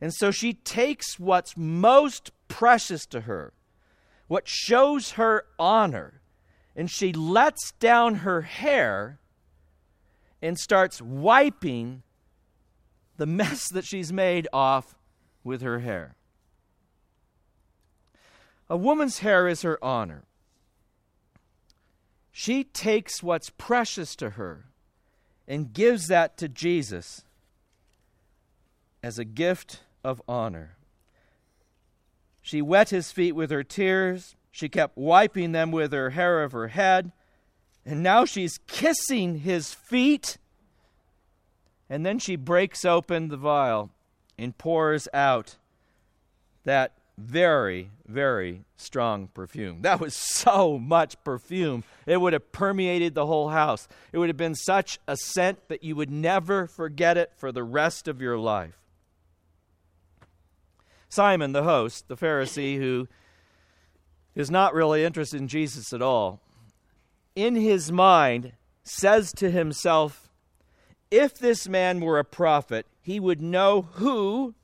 And 0.00 0.12
so 0.12 0.30
she 0.30 0.52
takes 0.54 1.18
what's 1.18 1.56
most 1.56 2.32
precious 2.48 3.06
to 3.06 3.22
her, 3.22 3.52
what 4.26 4.48
shows 4.48 5.12
her 5.12 5.44
honor, 5.58 6.20
and 6.74 6.90
she 6.90 7.12
lets 7.12 7.72
down 7.78 8.16
her 8.16 8.42
hair 8.42 9.20
and 10.42 10.58
starts 10.58 11.00
wiping 11.00 12.02
the 13.16 13.26
mess 13.26 13.68
that 13.72 13.84
she's 13.84 14.12
made 14.12 14.48
off 14.52 14.96
with 15.44 15.62
her 15.62 15.80
hair. 15.80 16.16
A 18.68 18.76
woman's 18.76 19.18
hair 19.18 19.48
is 19.48 19.62
her 19.62 19.82
honor. 19.84 20.24
She 22.30 22.64
takes 22.64 23.22
what's 23.22 23.50
precious 23.50 24.16
to 24.16 24.30
her 24.30 24.64
and 25.46 25.72
gives 25.72 26.08
that 26.08 26.38
to 26.38 26.48
Jesus 26.48 27.24
as 29.02 29.18
a 29.18 29.24
gift 29.24 29.80
of 30.02 30.22
honor. 30.26 30.76
She 32.40 32.62
wet 32.62 32.88
his 32.88 33.12
feet 33.12 33.32
with 33.32 33.50
her 33.50 33.62
tears. 33.62 34.34
She 34.50 34.68
kept 34.68 34.96
wiping 34.96 35.52
them 35.52 35.70
with 35.70 35.92
her 35.92 36.10
hair 36.10 36.42
of 36.42 36.52
her 36.52 36.68
head. 36.68 37.12
And 37.84 38.02
now 38.02 38.24
she's 38.24 38.58
kissing 38.66 39.40
his 39.40 39.74
feet. 39.74 40.38
And 41.90 42.06
then 42.06 42.18
she 42.18 42.36
breaks 42.36 42.84
open 42.84 43.28
the 43.28 43.36
vial 43.36 43.90
and 44.38 44.56
pours 44.56 45.08
out 45.12 45.56
that 46.64 46.92
very, 47.18 47.90
very 48.06 48.64
strong 48.76 49.28
perfume. 49.28 49.82
That 49.82 50.00
was 50.00 50.14
so 50.14 50.78
much 50.78 51.22
perfume. 51.24 51.84
It 52.06 52.20
would 52.20 52.32
have 52.32 52.52
permeated 52.52 53.14
the 53.14 53.26
whole 53.26 53.50
house. 53.50 53.86
It 54.12 54.18
would 54.18 54.28
have 54.28 54.36
been 54.36 54.54
such 54.54 54.98
a 55.06 55.16
scent 55.16 55.68
that 55.68 55.84
you 55.84 55.94
would 55.96 56.10
never 56.10 56.66
forget 56.66 57.16
it 57.16 57.32
for 57.36 57.52
the 57.52 57.62
rest 57.62 58.08
of 58.08 58.20
your 58.20 58.38
life. 58.38 58.78
Simon, 61.08 61.52
the 61.52 61.64
host, 61.64 62.08
the 62.08 62.16
Pharisee, 62.16 62.78
who 62.78 63.06
is 64.34 64.50
not 64.50 64.74
really 64.74 65.04
interested 65.04 65.40
in 65.40 65.48
Jesus 65.48 65.92
at 65.92 66.00
all, 66.00 66.40
in 67.36 67.54
his 67.54 67.92
mind 67.92 68.52
says 68.82 69.32
to 69.32 69.50
himself, 69.50 70.30
If 71.12 71.34
this 71.34 71.68
man 71.68 72.00
were 72.00 72.18
a 72.18 72.24
prophet, 72.24 72.86
he 73.02 73.20
would 73.20 73.42
know 73.42 73.82
who 73.82 74.54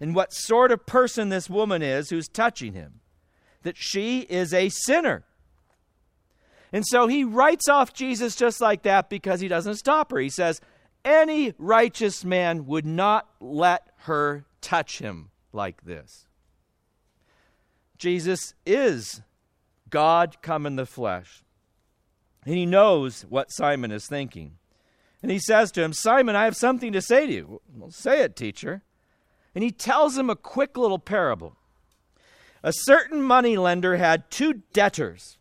and 0.00 0.12
what 0.12 0.32
sort 0.32 0.72
of 0.72 0.86
person 0.86 1.28
this 1.28 1.48
woman 1.48 1.82
is 1.82 2.10
who's 2.10 2.26
touching 2.26 2.72
him, 2.72 2.98
that 3.62 3.76
she 3.78 4.22
is 4.22 4.52
a 4.52 4.70
sinner. 4.70 5.22
And 6.72 6.84
so 6.84 7.06
he 7.06 7.22
writes 7.22 7.68
off 7.68 7.92
Jesus 7.92 8.34
just 8.34 8.60
like 8.60 8.82
that 8.82 9.08
because 9.08 9.40
he 9.40 9.46
doesn't 9.46 9.76
stop 9.76 10.10
her. 10.10 10.18
He 10.18 10.30
says, 10.30 10.60
Any 11.04 11.54
righteous 11.58 12.24
man 12.24 12.66
would 12.66 12.84
not 12.84 13.28
let 13.38 13.86
her 13.98 14.46
touch 14.60 14.98
him 14.98 15.30
like 15.52 15.84
this. 15.84 16.26
Jesus 17.98 18.54
is 18.66 19.22
God 19.90 20.42
come 20.42 20.66
in 20.66 20.74
the 20.74 20.86
flesh. 20.86 21.44
And 22.44 22.56
he 22.56 22.66
knows 22.66 23.22
what 23.28 23.52
Simon 23.52 23.92
is 23.92 24.08
thinking. 24.08 24.56
And 25.24 25.30
he 25.30 25.38
says 25.38 25.72
to 25.72 25.82
him, 25.82 25.94
Simon, 25.94 26.36
I 26.36 26.44
have 26.44 26.54
something 26.54 26.92
to 26.92 27.00
say 27.00 27.24
to 27.24 27.32
you. 27.32 27.62
Well, 27.74 27.90
say 27.90 28.20
it, 28.20 28.36
teacher. 28.36 28.82
And 29.54 29.64
he 29.64 29.70
tells 29.70 30.18
him 30.18 30.28
a 30.28 30.36
quick 30.36 30.76
little 30.76 30.98
parable. 30.98 31.56
A 32.62 32.74
certain 32.74 33.22
money 33.22 33.56
lender 33.56 33.96
had 33.96 34.30
two 34.30 34.60
debtors. 34.74 35.38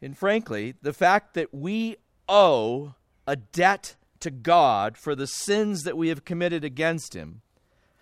And 0.00 0.16
frankly, 0.16 0.76
the 0.80 0.94
fact 0.94 1.34
that 1.34 1.52
we 1.52 1.96
owe 2.26 2.94
a 3.26 3.36
debt 3.36 3.96
to 4.20 4.30
God 4.30 4.96
for 4.96 5.14
the 5.14 5.26
sins 5.26 5.82
that 5.82 5.98
we 5.98 6.08
have 6.08 6.24
committed 6.24 6.64
against 6.64 7.12
him 7.12 7.42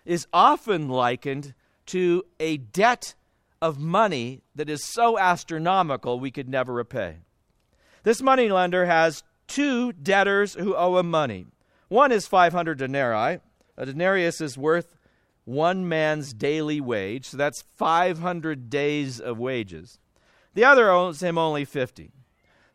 is 0.05 0.27
often 0.31 0.87
likened 0.87 1.55
to 1.87 2.23
a 2.39 2.55
debt 2.55 3.15
of 3.61 3.79
money 3.79 4.43
that 4.55 4.69
is 4.69 4.93
so 4.93 5.19
astronomical 5.19 6.21
we 6.21 6.31
could 6.31 6.47
never 6.47 6.71
repay. 6.71 7.17
This 8.03 8.21
money 8.21 8.47
lender 8.47 8.85
has 8.85 9.23
two 9.47 9.93
debtors 9.93 10.53
who 10.55 10.75
owe 10.75 10.97
him 10.97 11.09
money. 11.09 11.47
One 11.87 12.11
is 12.11 12.27
500 12.27 12.77
denarii. 12.77 13.39
A 13.77 13.85
denarius 13.85 14.41
is 14.41 14.57
worth 14.57 14.97
one 15.45 15.87
man's 15.87 16.33
daily 16.33 16.81
wage, 16.81 17.27
so 17.27 17.37
that's 17.37 17.63
500 17.75 18.69
days 18.69 19.19
of 19.19 19.37
wages. 19.39 19.99
The 20.53 20.65
other 20.65 20.89
owes 20.91 21.21
him 21.21 21.37
only 21.37 21.63
50. 21.63 22.11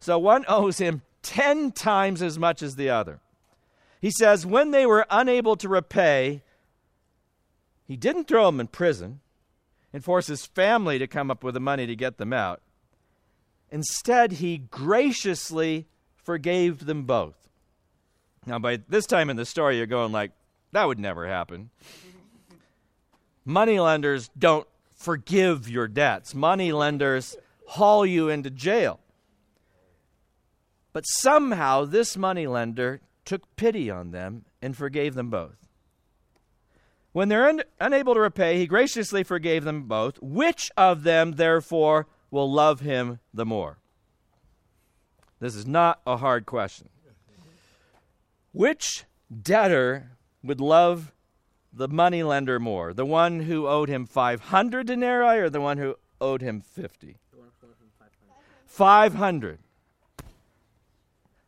So 0.01 0.19
one 0.19 0.45
owes 0.49 0.79
him 0.79 1.03
10 1.23 1.73
times 1.73 2.23
as 2.23 2.39
much 2.39 2.63
as 2.63 2.77
the 2.77 2.89
other. 2.89 3.21
He 4.01 4.11
says, 4.11 4.47
when 4.47 4.71
they 4.71 4.87
were 4.87 5.07
unable 5.11 5.57
to 5.57 5.69
repay, 5.69 6.43
he 7.87 7.97
didn't 7.97 8.27
throw 8.27 8.47
them 8.47 8.61
in 8.61 8.69
prison 8.69 9.21
and 9.93 10.03
force 10.03 10.29
his 10.29 10.47
family 10.47 10.99
to 10.99 11.07
come 11.07 11.31
up 11.31 11.45
with 11.45 11.55
the 11.55 11.61
money 11.61 11.87
to 11.87 11.95
get 11.95 12.17
them 12.17 12.33
out. 12.33 12.63
Instead, 13.71 14.33
he 14.33 14.59
graciously 14.59 15.87
forgave 16.23 16.87
them 16.87 17.05
both. 17.05 17.37
Now, 18.47 18.59
by 18.59 18.81
this 18.89 19.07
time 19.07 19.31
in 19.31 19.37
the 19.37 19.45
story, 19.45 19.77
you're 19.77 19.87
going 19.87 20.13
like, 20.13 20.33
that 20.73 20.87
would 20.87 20.99
never 20.99 21.27
happen. 21.27 21.71
Moneylenders 23.45 24.31
don't 24.39 24.67
forgive 24.97 25.69
your 25.69 25.89
debts. 25.89 26.35
Moneylenders 26.35 27.37
haul 27.67 28.07
you 28.07 28.29
into 28.29 28.51
jail. 28.51 29.01
But 30.93 31.05
somehow 31.05 31.85
this 31.85 32.17
moneylender 32.17 33.01
took 33.25 33.57
pity 33.57 33.91
on 33.91 34.11
them 34.11 34.45
and 34.61 34.77
forgave 34.77 35.15
them 35.15 35.31
both. 35.31 35.57
When 37.13 37.29
they're 37.29 37.49
un- 37.49 37.63
unable 37.81 38.15
to 38.15 38.21
repay, 38.21 38.59
he 38.59 38.67
graciously 38.67 39.23
forgave 39.23 39.65
them 39.65 39.83
both. 39.83 40.21
Which 40.23 40.71
of 40.77 41.03
them, 41.03 41.33
therefore, 41.33 42.07
will 42.31 42.51
love 42.51 42.81
him 42.81 43.21
the 43.35 43.47
more? 43.47 43.79
This 45.43 45.57
is 45.57 45.67
not 45.67 46.01
a 46.07 46.19
hard 46.19 46.47
question. 46.47 46.89
Which 48.53 49.03
debtor 49.43 50.13
would 50.45 50.61
love 50.61 51.11
the 51.73 51.89
money 51.89 52.23
lender 52.23 52.61
more? 52.61 52.95
The 52.95 53.05
one 53.05 53.41
who 53.41 53.67
owed 53.67 53.89
him 53.89 54.07
500 54.07 54.87
denarii 54.87 55.41
or 55.41 55.51
the 55.51 55.61
one 55.61 55.79
who 55.79 55.97
owed 56.21 56.43
him 56.43 56.61
50? 56.61 57.17
500. 58.67 59.59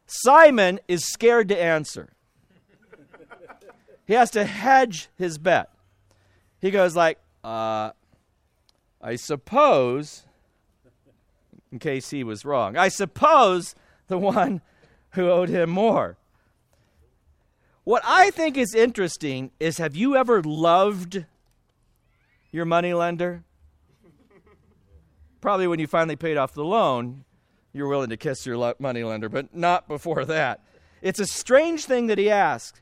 Simon 0.09 0.80
is 0.88 1.04
scared 1.04 1.48
to 1.50 1.62
answer. 1.62 2.14
He 4.09 4.14
has 4.14 4.33
to 4.33 4.44
hedge 4.44 5.09
his 5.16 5.38
bet. 5.38 5.70
He 6.61 6.72
goes 6.72 6.96
like, 6.96 7.20
uh, 7.44 7.92
I 9.00 9.14
suppose, 9.14 10.24
in 11.70 11.78
case 11.78 12.11
he 12.11 12.24
was 12.24 12.44
wrong, 12.44 12.76
I 12.76 12.88
suppose 12.88 13.76
the 14.09 14.19
one 14.19 14.61
who 15.11 15.29
owed 15.29 15.49
him 15.49 15.71
more. 15.71 16.17
What 17.85 18.03
I 18.05 18.31
think 18.31 18.57
is 18.57 18.75
interesting 18.75 19.51
is 19.61 19.79
have 19.79 19.95
you 19.95 20.17
ever 20.17 20.43
loved 20.43 21.25
your 22.51 22.64
money 22.64 22.95
lender? 22.95 23.45
Probably 25.40 25.67
when 25.67 25.79
you 25.79 25.87
finally 25.87 26.17
paid 26.17 26.38
off 26.38 26.55
the 26.55 26.64
loan, 26.64 27.25
you're 27.75 27.88
willing 27.88 28.09
to 28.09 28.17
kiss 28.17 28.47
your 28.47 28.75
money 28.79 29.05
lender, 29.05 29.29
but 29.29 29.55
not 29.55 29.87
before 29.87 30.25
that. 30.25 30.64
It's 31.03 31.21
a 31.21 31.27
strange 31.27 31.85
thing 31.85 32.07
that 32.07 32.17
he 32.17 32.31
asks 32.31 32.81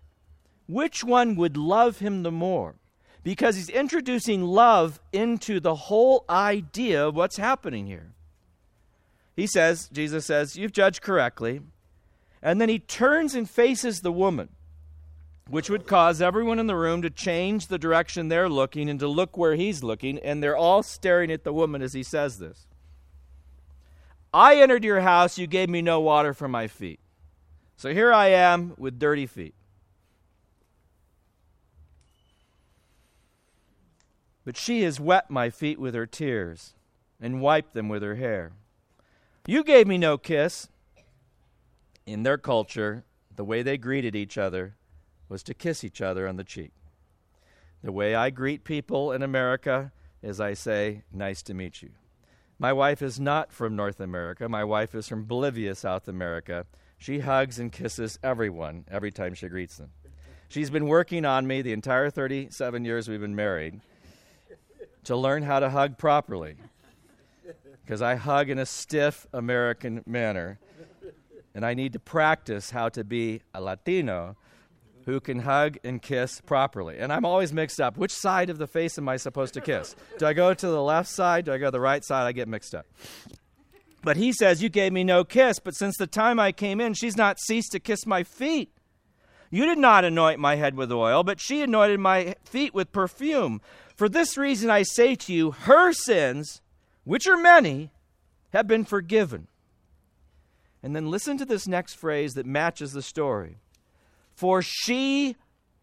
which 0.69 1.03
one 1.03 1.35
would 1.37 1.57
love 1.57 1.99
him 1.99 2.23
the 2.23 2.31
more? 2.31 2.77
Because 3.25 3.57
he's 3.57 3.69
introducing 3.69 4.43
love 4.43 5.01
into 5.13 5.61
the 5.61 5.75
whole 5.75 6.25
idea 6.31 7.07
of 7.07 7.17
what's 7.17 7.37
happening 7.37 7.87
here. 7.87 8.13
He 9.35 9.47
says, 9.47 9.89
Jesus 9.93 10.27
says, 10.27 10.57
You've 10.57 10.73
judged 10.73 11.03
correctly. 11.03 11.61
And 12.43 12.61
then 12.61 12.69
he 12.69 12.79
turns 12.79 13.35
and 13.35 13.49
faces 13.49 14.01
the 14.01 14.13
woman. 14.13 14.49
which 15.49 15.69
would 15.69 15.87
cause 15.87 16.23
everyone 16.23 16.59
in 16.59 16.67
the 16.67 16.77
room 16.77 17.03
to 17.03 17.11
change 17.11 17.67
the 17.67 17.79
direction 17.79 18.29
they're 18.29 18.49
looking 18.49 18.89
and 18.89 19.01
to 19.01 19.09
look 19.09 19.37
where 19.37 19.55
he's 19.55 19.83
looking, 19.83 20.19
and 20.21 20.43
they're 20.43 20.57
all 20.57 20.83
staring 20.83 21.31
at 21.31 21.45
the 21.45 21.53
woman 21.53 21.83
as 21.83 21.93
he 21.93 22.03
says 22.03 22.39
this. 22.39 22.67
I 24.33 24.57
entered 24.57 24.85
your 24.85 25.01
house, 25.01 25.37
you 25.39 25.47
gave 25.47 25.69
me 25.69 25.83
no 25.83 26.01
water 26.01 26.33
for 26.33 26.49
my 26.49 26.69
feet. 26.69 27.01
So 27.77 27.93
here 27.93 28.13
I 28.13 28.29
am 28.29 28.73
with 28.79 28.99
dirty 28.99 29.27
feet. 29.27 29.55
But 34.45 34.57
she 34.57 34.83
has 34.83 34.99
wet 34.99 35.31
my 35.31 35.51
feet 35.51 35.79
with 35.79 35.95
her 35.95 36.07
tears 36.07 36.75
and 37.21 37.43
wiped 37.43 37.75
them 37.75 37.89
with 37.89 38.03
her 38.03 38.15
hair. 38.15 38.53
You 39.47 39.65
gave 39.65 39.89
me 39.89 39.99
no 39.99 40.19
kiss. 40.19 40.69
In 42.07 42.23
their 42.23 42.39
culture, 42.39 43.05
the 43.35 43.45
way 43.45 43.63
they 43.63 43.77
greeted 43.77 44.15
each 44.15 44.39
other 44.39 44.77
was 45.29 45.43
to 45.45 45.55
kiss 45.55 45.83
each 45.83 46.01
other 46.01 46.29
on 46.29 46.37
the 46.37 46.45
cheek. 46.45 46.71
The 47.83 47.91
way 47.91 48.15
I 48.15 48.31
greet 48.31 48.63
people 48.63 49.11
in 49.11 49.23
America 49.23 49.91
is 50.23 50.41
I 50.41 50.55
say, 50.55 51.03
Nice 51.13 51.43
to 51.43 51.55
meet 51.55 51.83
you. 51.83 51.91
My 52.61 52.73
wife 52.73 53.03
is 53.03 53.19
not 53.19 53.53
from 53.53 53.75
North 53.75 53.99
America. 53.99 54.49
My 54.49 54.63
wife 54.63 54.95
is 54.95 55.09
from 55.09 55.25
Bolivia, 55.25 55.75
South 55.75 56.07
America. 56.07 56.65
She 56.97 57.19
hugs 57.19 57.59
and 57.59 57.73
kisses 57.73 58.21
everyone 58.23 58.85
every 58.89 59.11
time 59.11 59.35
she 59.35 59.49
greets 59.49 59.79
them. 59.79 59.91
She's 60.49 60.71
been 60.71 60.87
working 60.87 61.25
on 61.25 61.49
me 61.49 61.63
the 61.63 61.73
entire 61.73 62.11
37 62.11 62.85
years 62.85 63.09
we've 63.09 63.21
been 63.21 63.35
married 63.35 63.81
to 65.05 65.17
learn 65.17 65.43
how 65.43 65.59
to 65.59 65.71
hug 65.71 65.99
properly. 65.99 66.55
Because 67.85 68.03
I 68.03 68.15
hug 68.15 68.51
in 68.51 68.59
a 68.59 68.67
stiff 68.67 69.27
American 69.33 70.03
manner. 70.07 70.59
And 71.55 71.67
I 71.67 71.75
need 71.75 71.93
to 71.93 71.99
practice 71.99 72.71
how 72.71 72.89
to 72.91 73.05
be 73.05 73.43
a 73.53 73.61
Latino 73.61 74.37
who 75.05 75.21
can 75.21 75.41
hug 75.41 75.79
and 75.85 76.01
kiss 76.01 76.41
properly. 76.41 76.99
And 76.99 77.13
I'm 77.13 77.25
always 77.25 77.53
mixed 77.53 77.81
up. 77.81 77.97
Which 77.97 78.13
side 78.13 78.51
of 78.51 78.59
the 78.59 78.67
face 78.67 78.99
am 78.99 79.09
I 79.09 79.17
supposed 79.17 79.55
to 79.55 79.61
kiss? 79.61 79.97
Do 80.19 80.27
I 80.27 80.33
go 80.33 80.55
to 80.55 80.67
the 80.67 80.83
left 80.83 81.09
side? 81.09 81.45
Do 81.45 81.53
I 81.53 81.59
go 81.59 81.67
to 81.67 81.71
the 81.71 81.81
right 81.81 82.05
side? 82.05 82.27
I 82.27 82.33
get 82.33 82.49
mixed 82.49 82.75
up. 82.75 82.87
But 84.03 84.17
he 84.17 84.33
says, 84.33 84.63
You 84.63 84.69
gave 84.69 84.93
me 84.93 85.05
no 85.05 85.25
kiss, 85.25 85.59
but 85.59 85.75
since 85.75 85.97
the 85.97 86.07
time 86.07 86.41
I 86.41 86.53
came 86.53 86.81
in, 86.81 86.95
she's 86.95 87.17
not 87.17 87.39
ceased 87.41 87.73
to 87.73 87.81
kiss 87.81 88.07
my 88.07 88.23
feet. 88.23 88.73
You 89.51 89.67
did 89.67 89.79
not 89.79 90.05
anoint 90.05 90.41
my 90.41 90.57
head 90.57 90.77
with 90.77 90.91
oil, 90.91 91.23
but 91.23 91.39
she 91.39 91.61
anointed 91.61 92.01
my 92.01 92.37
feet 92.43 92.73
with 92.73 92.91
perfume. 92.91 93.61
For 93.95 94.09
this 94.09 94.39
reason 94.39 94.71
I 94.71 94.83
say 94.83 95.15
to 95.15 95.33
you, 95.33 95.51
her 95.51 95.93
sins, 95.93 96.62
which 97.05 97.27
are 97.27 97.37
many, 97.37 97.91
have 98.53 98.67
been 98.67 98.85
forgiven. 98.85 99.49
And 100.83 100.95
then 100.95 101.11
listen 101.11 101.39
to 101.39 101.45
this 101.45 101.67
next 101.67 101.95
phrase 101.95 102.35
that 102.35 102.47
matches 102.47 102.93
the 102.93 103.03
story. 103.03 103.57
For 104.35 104.63
she 104.63 105.37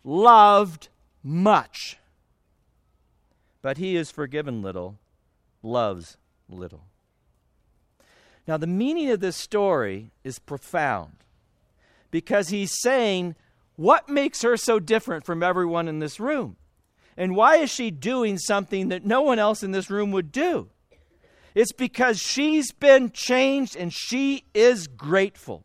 loved 0.03 0.89
much. 1.23 1.97
But 3.62 3.77
he 3.77 3.95
is 3.95 4.12
forgiven 4.12 4.62
little, 4.62 4.97
loves 5.62 6.17
little. 6.49 6.84
Now, 8.47 8.58
the 8.58 8.67
meaning 8.67 9.10
of 9.12 9.19
this 9.19 9.36
story 9.36 10.12
is 10.23 10.39
profound 10.39 11.17
because 12.10 12.49
he's 12.49 12.82
saying, 12.82 13.36
What 13.75 14.10
makes 14.10 14.41
her 14.41 14.58
so 14.58 14.79
different 14.79 15.25
from 15.25 15.43
everyone 15.43 15.88
in 15.88 15.99
this 15.99 16.19
room? 16.19 16.55
And 17.15 17.36
why 17.36 17.58
is 17.58 17.69
she 17.69 17.91
doing 17.91 18.38
something 18.38 18.88
that 18.89 19.05
no 19.05 19.21
one 19.21 19.39
else 19.39 19.62
in 19.62 19.71
this 19.71 19.89
room 19.89 20.12
would 20.12 20.32
do? 20.32 20.69
It's 21.55 21.71
because 21.71 22.19
she's 22.19 22.71
been 22.71 23.12
changed 23.12 23.75
and 23.75 23.93
she 23.93 24.43
is 24.53 24.88
grateful. 24.88 25.63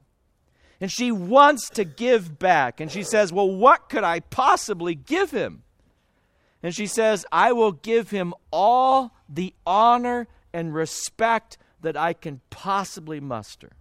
And 0.80 0.90
she 0.90 1.12
wants 1.12 1.70
to 1.70 1.84
give 1.84 2.38
back. 2.38 2.80
And 2.80 2.90
she 2.90 3.02
says, 3.02 3.32
Well, 3.32 3.50
what 3.50 3.88
could 3.88 4.04
I 4.04 4.20
possibly 4.20 4.94
give 4.94 5.30
him? 5.30 5.62
And 6.62 6.74
she 6.74 6.86
says, 6.86 7.26
I 7.30 7.52
will 7.52 7.72
give 7.72 8.10
him 8.10 8.34
all 8.50 9.14
the 9.28 9.54
honor 9.66 10.26
and 10.52 10.74
respect 10.74 11.58
that 11.82 11.96
I 11.96 12.14
can 12.14 12.40
possibly 12.50 13.20
muster. 13.20 13.72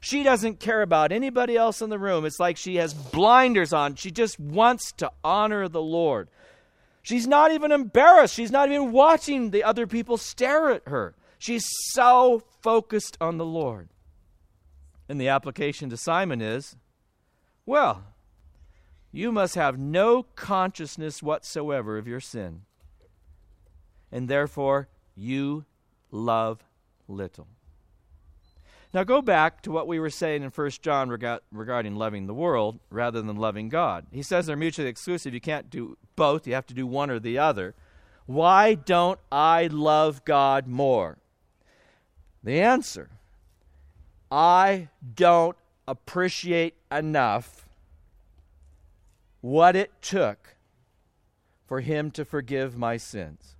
She 0.00 0.22
doesn't 0.22 0.60
care 0.60 0.82
about 0.82 1.10
anybody 1.10 1.56
else 1.56 1.82
in 1.82 1.90
the 1.90 1.98
room. 1.98 2.24
It's 2.24 2.38
like 2.38 2.56
she 2.56 2.76
has 2.76 2.94
blinders 2.94 3.72
on. 3.72 3.96
She 3.96 4.10
just 4.10 4.38
wants 4.38 4.92
to 4.92 5.10
honor 5.24 5.68
the 5.68 5.82
Lord. 5.82 6.28
She's 7.08 7.26
not 7.26 7.52
even 7.52 7.72
embarrassed. 7.72 8.34
She's 8.34 8.50
not 8.50 8.68
even 8.68 8.92
watching 8.92 9.50
the 9.50 9.64
other 9.64 9.86
people 9.86 10.18
stare 10.18 10.68
at 10.68 10.86
her. 10.86 11.14
She's 11.38 11.66
so 11.94 12.42
focused 12.60 13.16
on 13.18 13.38
the 13.38 13.46
Lord. 13.46 13.88
And 15.08 15.18
the 15.18 15.28
application 15.28 15.88
to 15.88 15.96
Simon 15.96 16.42
is 16.42 16.76
well, 17.64 18.04
you 19.10 19.32
must 19.32 19.54
have 19.54 19.78
no 19.78 20.22
consciousness 20.22 21.22
whatsoever 21.22 21.96
of 21.96 22.06
your 22.06 22.20
sin. 22.20 22.66
And 24.12 24.28
therefore, 24.28 24.88
you 25.16 25.64
love 26.10 26.62
little. 27.08 27.48
Now 28.94 29.04
go 29.04 29.20
back 29.20 29.62
to 29.62 29.70
what 29.70 29.86
we 29.86 29.98
were 29.98 30.10
saying 30.10 30.42
in 30.42 30.50
1 30.50 30.70
John 30.82 31.10
rega- 31.10 31.40
regarding 31.52 31.96
loving 31.96 32.26
the 32.26 32.34
world 32.34 32.78
rather 32.90 33.20
than 33.20 33.36
loving 33.36 33.68
God. 33.68 34.06
He 34.10 34.22
says 34.22 34.46
they're 34.46 34.56
mutually 34.56 34.88
exclusive. 34.88 35.34
You 35.34 35.40
can't 35.40 35.68
do 35.68 35.98
both, 36.16 36.46
you 36.46 36.54
have 36.54 36.66
to 36.66 36.74
do 36.74 36.86
one 36.86 37.10
or 37.10 37.18
the 37.18 37.38
other. 37.38 37.74
Why 38.26 38.74
don't 38.74 39.20
I 39.30 39.66
love 39.66 40.24
God 40.24 40.66
more? 40.66 41.18
The 42.42 42.60
answer 42.60 43.10
I 44.30 44.88
don't 45.14 45.56
appreciate 45.86 46.74
enough 46.90 47.66
what 49.40 49.76
it 49.76 49.90
took 50.02 50.56
for 51.66 51.80
Him 51.80 52.10
to 52.12 52.24
forgive 52.24 52.76
my 52.76 52.96
sins 52.96 53.54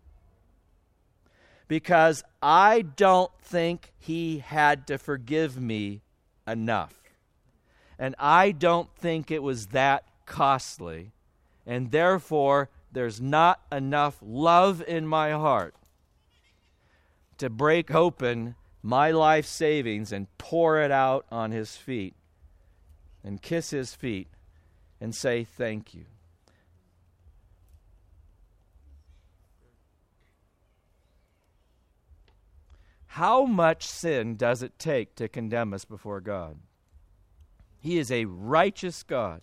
because 1.69 2.25
I 2.43 2.83
don't 2.83 3.31
think 3.41 3.93
he 3.99 4.39
had 4.39 4.87
to 4.89 4.99
forgive 4.99 5.61
me 5.61 6.01
enough. 6.47 6.95
And 7.99 8.15
I 8.19 8.53
don't 8.53 8.89
think 8.97 9.31
it 9.31 9.43
was 9.43 9.67
that 9.69 10.05
costly. 10.25 11.13
And 11.67 11.91
therefore, 11.91 12.71
there's 12.91 13.21
not 13.21 13.61
enough 13.71 14.17
love 14.23 14.83
in 14.87 15.07
my 15.07 15.33
heart 15.33 15.75
to 17.37 17.51
break 17.51 17.95
open 17.95 18.55
my 18.83 19.11
life 19.11 19.47
savings 19.47 20.13
and 20.13 20.27
pour 20.39 20.81
it 20.81 20.91
out 20.91 21.27
on 21.31 21.51
his 21.51 21.77
feet 21.77 22.15
and 23.23 23.43
kiss 23.43 23.71
his 23.71 23.95
feet 23.95 24.29
and 25.01 25.15
say 25.15 25.45
thank 25.45 25.95
you. 25.95 26.07
How 33.13 33.45
much 33.45 33.87
sin 33.87 34.37
does 34.37 34.63
it 34.63 34.79
take 34.79 35.15
to 35.17 35.29
condemn 35.29 35.75
us 35.75 35.85
before 35.85 36.21
God? 36.21 36.59
He 37.81 37.99
is 37.99 38.11
a 38.11 38.27
righteous 38.27 39.03
God. 39.03 39.43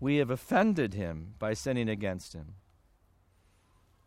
We 0.00 0.16
have 0.16 0.30
offended 0.30 0.94
him 0.94 1.34
by 1.38 1.54
sinning 1.54 1.88
against 1.88 2.32
him. 2.32 2.54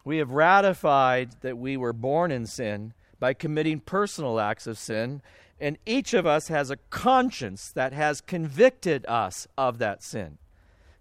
We 0.03 0.17
have 0.17 0.31
ratified 0.31 1.41
that 1.41 1.57
we 1.57 1.77
were 1.77 1.93
born 1.93 2.31
in 2.31 2.47
sin 2.47 2.93
by 3.19 3.33
committing 3.33 3.81
personal 3.81 4.39
acts 4.39 4.65
of 4.65 4.79
sin, 4.79 5.21
and 5.59 5.77
each 5.85 6.13
of 6.15 6.25
us 6.25 6.47
has 6.47 6.71
a 6.71 6.77
conscience 6.89 7.71
that 7.71 7.93
has 7.93 8.19
convicted 8.19 9.05
us 9.05 9.47
of 9.57 9.77
that 9.77 10.01
sin. 10.01 10.39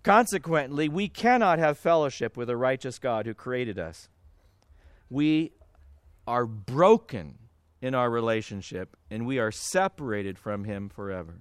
Consequently, 0.02 0.88
we 0.88 1.09
cannot 1.09 1.59
have 1.59 1.78
fellowship 1.78 2.37
with 2.37 2.50
a 2.50 2.56
righteous 2.56 2.98
God 2.98 3.24
who 3.26 3.33
created 3.33 3.78
us. 3.78 4.09
We 5.09 5.52
are 6.31 6.47
broken 6.47 7.37
in 7.83 7.93
our 7.93 8.09
relationship 8.09 8.97
and 9.11 9.27
we 9.27 9.40
are 9.40 9.51
separated 9.51 10.38
from 10.38 10.62
Him 10.62 10.88
forever. 10.88 11.40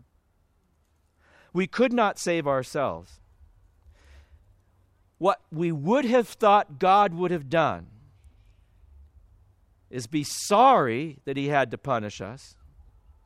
We 1.53 1.67
could 1.67 1.93
not 1.93 2.17
save 2.17 2.47
ourselves. 2.47 3.19
What 5.19 5.41
we 5.51 5.71
would 5.71 6.05
have 6.05 6.27
thought 6.27 6.79
God 6.79 7.13
would 7.13 7.29
have 7.29 7.51
done 7.51 7.85
is 9.91 10.07
be 10.07 10.23
sorry 10.23 11.19
that 11.23 11.37
He 11.37 11.49
had 11.49 11.69
to 11.69 11.77
punish 11.77 12.19
us, 12.19 12.55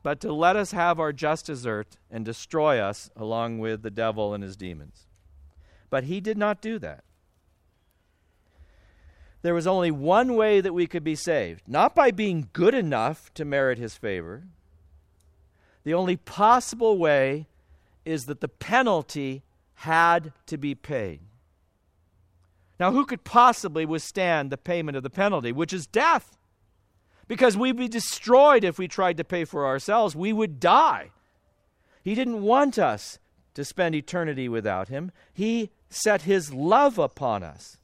but 0.02 0.20
to 0.20 0.34
let 0.34 0.56
us 0.56 0.72
have 0.72 1.00
our 1.00 1.14
just 1.14 1.46
desert 1.46 1.96
and 2.10 2.26
destroy 2.26 2.78
us 2.78 3.08
along 3.16 3.58
with 3.58 3.80
the 3.80 3.90
devil 3.90 4.34
and 4.34 4.42
his 4.42 4.54
demons. 4.54 5.06
But 5.88 6.04
He 6.04 6.20
did 6.20 6.36
not 6.36 6.60
do 6.60 6.78
that 6.80 7.04
there 9.44 9.52
was 9.52 9.66
only 9.66 9.90
one 9.90 10.36
way 10.36 10.62
that 10.62 10.72
we 10.72 10.86
could 10.86 11.04
be 11.04 11.14
saved 11.14 11.68
not 11.68 11.94
by 11.94 12.10
being 12.10 12.48
good 12.54 12.72
enough 12.72 13.32
to 13.34 13.44
merit 13.44 13.76
his 13.76 13.94
favor. 13.94 14.44
The 15.84 15.92
only 15.92 16.16
possible 16.16 16.96
way 16.96 17.46
is 18.06 18.24
that 18.24 18.40
the 18.40 18.48
penalty 18.48 19.42
had 19.74 20.32
to 20.46 20.56
be 20.56 20.74
paid. 20.74 21.20
Now, 22.80 22.92
who 22.92 23.04
could 23.04 23.22
possibly 23.22 23.84
withstand 23.84 24.48
the 24.48 24.56
payment 24.56 24.96
of 24.96 25.02
the 25.02 25.10
penalty, 25.10 25.52
which 25.52 25.74
is 25.74 25.86
death? 25.86 26.38
Because 27.28 27.54
we'd 27.54 27.76
be 27.76 27.86
destroyed 27.86 28.64
if 28.64 28.78
we 28.78 28.88
tried 28.88 29.18
to 29.18 29.24
pay 29.24 29.44
for 29.44 29.66
ourselves. 29.66 30.16
We 30.16 30.32
would 30.32 30.58
die. 30.58 31.10
He 32.02 32.14
didn't 32.14 32.40
want 32.40 32.78
us 32.78 33.18
to 33.52 33.62
spend 33.62 33.94
eternity 33.94 34.48
without 34.48 34.88
him. 34.88 35.12
He 35.34 35.70
set 35.90 36.22
his 36.22 36.50
love 36.50 36.98
upon 36.98 37.42
us. 37.42 37.76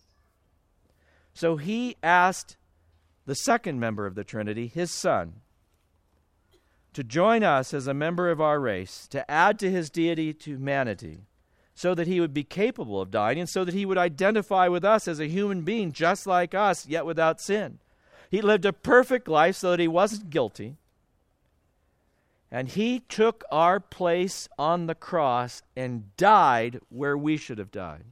So 1.41 1.57
he 1.57 1.97
asked 2.03 2.59
the 3.25 3.35
second 3.35 3.81
member 3.81 4.05
of 4.05 4.15
the 4.15 4.25
Trinity, 4.25 4.67
his 4.67 4.91
son, 4.91 5.37
to 6.93 7.03
join 7.03 7.43
us 7.43 7.73
as 7.73 7.87
a 7.87 7.95
member 7.95 8.31
of 8.31 8.43
our 8.43 8.61
race, 8.61 9.09
to 9.09 9.29
add 9.31 9.59
to 9.61 9.71
his 9.71 9.89
deity 9.89 10.35
to 10.35 10.51
humanity, 10.51 11.21
so 11.75 11.95
that 11.95 12.07
he 12.07 12.21
would 12.21 12.35
be 12.35 12.45
capable 12.45 13.01
of 13.01 13.11
dying, 13.11 13.41
and 13.41 13.49
so 13.49 13.65
that 13.65 13.73
he 13.73 13.87
would 13.87 13.97
identify 13.97 14.69
with 14.69 14.85
us 14.85 15.09
as 15.09 15.19
a 15.19 15.29
human 15.29 15.63
being 15.63 15.93
just 15.93 16.27
like 16.27 16.55
us, 16.55 16.87
yet 16.87 17.07
without 17.07 17.41
sin. 17.41 17.79
He 18.31 18.43
lived 18.43 18.67
a 18.67 18.73
perfect 18.75 19.27
life 19.27 19.57
so 19.57 19.71
that 19.71 19.81
he 19.81 19.89
wasn't 19.89 20.29
guilty. 20.29 20.77
And 22.51 22.69
he 22.69 23.01
took 23.09 23.45
our 23.51 23.81
place 23.81 24.47
on 24.59 24.89
the 24.89 24.95
cross 24.95 25.63
and 25.75 26.15
died 26.19 26.81
where 26.91 27.17
we 27.17 27.39
should 27.39 27.57
have 27.57 27.71
died. 27.71 28.05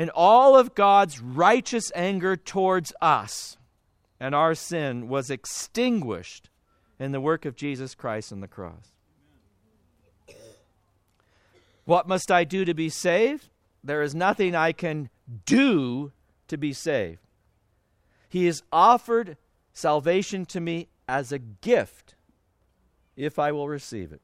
And 0.00 0.08
all 0.14 0.56
of 0.56 0.74
God's 0.74 1.20
righteous 1.20 1.92
anger 1.94 2.34
towards 2.34 2.90
us 3.02 3.58
and 4.18 4.34
our 4.34 4.54
sin 4.54 5.08
was 5.08 5.28
extinguished 5.28 6.48
in 6.98 7.12
the 7.12 7.20
work 7.20 7.44
of 7.44 7.54
Jesus 7.54 7.94
Christ 7.94 8.32
on 8.32 8.40
the 8.40 8.48
cross. 8.48 8.94
What 11.84 12.08
must 12.08 12.30
I 12.30 12.44
do 12.44 12.64
to 12.64 12.72
be 12.72 12.88
saved? 12.88 13.50
There 13.84 14.00
is 14.00 14.14
nothing 14.14 14.54
I 14.54 14.72
can 14.72 15.10
do 15.44 16.12
to 16.48 16.56
be 16.56 16.72
saved. 16.72 17.20
He 18.30 18.46
has 18.46 18.62
offered 18.72 19.36
salvation 19.74 20.46
to 20.46 20.62
me 20.62 20.88
as 21.06 21.30
a 21.30 21.38
gift 21.38 22.14
if 23.16 23.38
I 23.38 23.52
will 23.52 23.68
receive 23.68 24.12
it. 24.12 24.22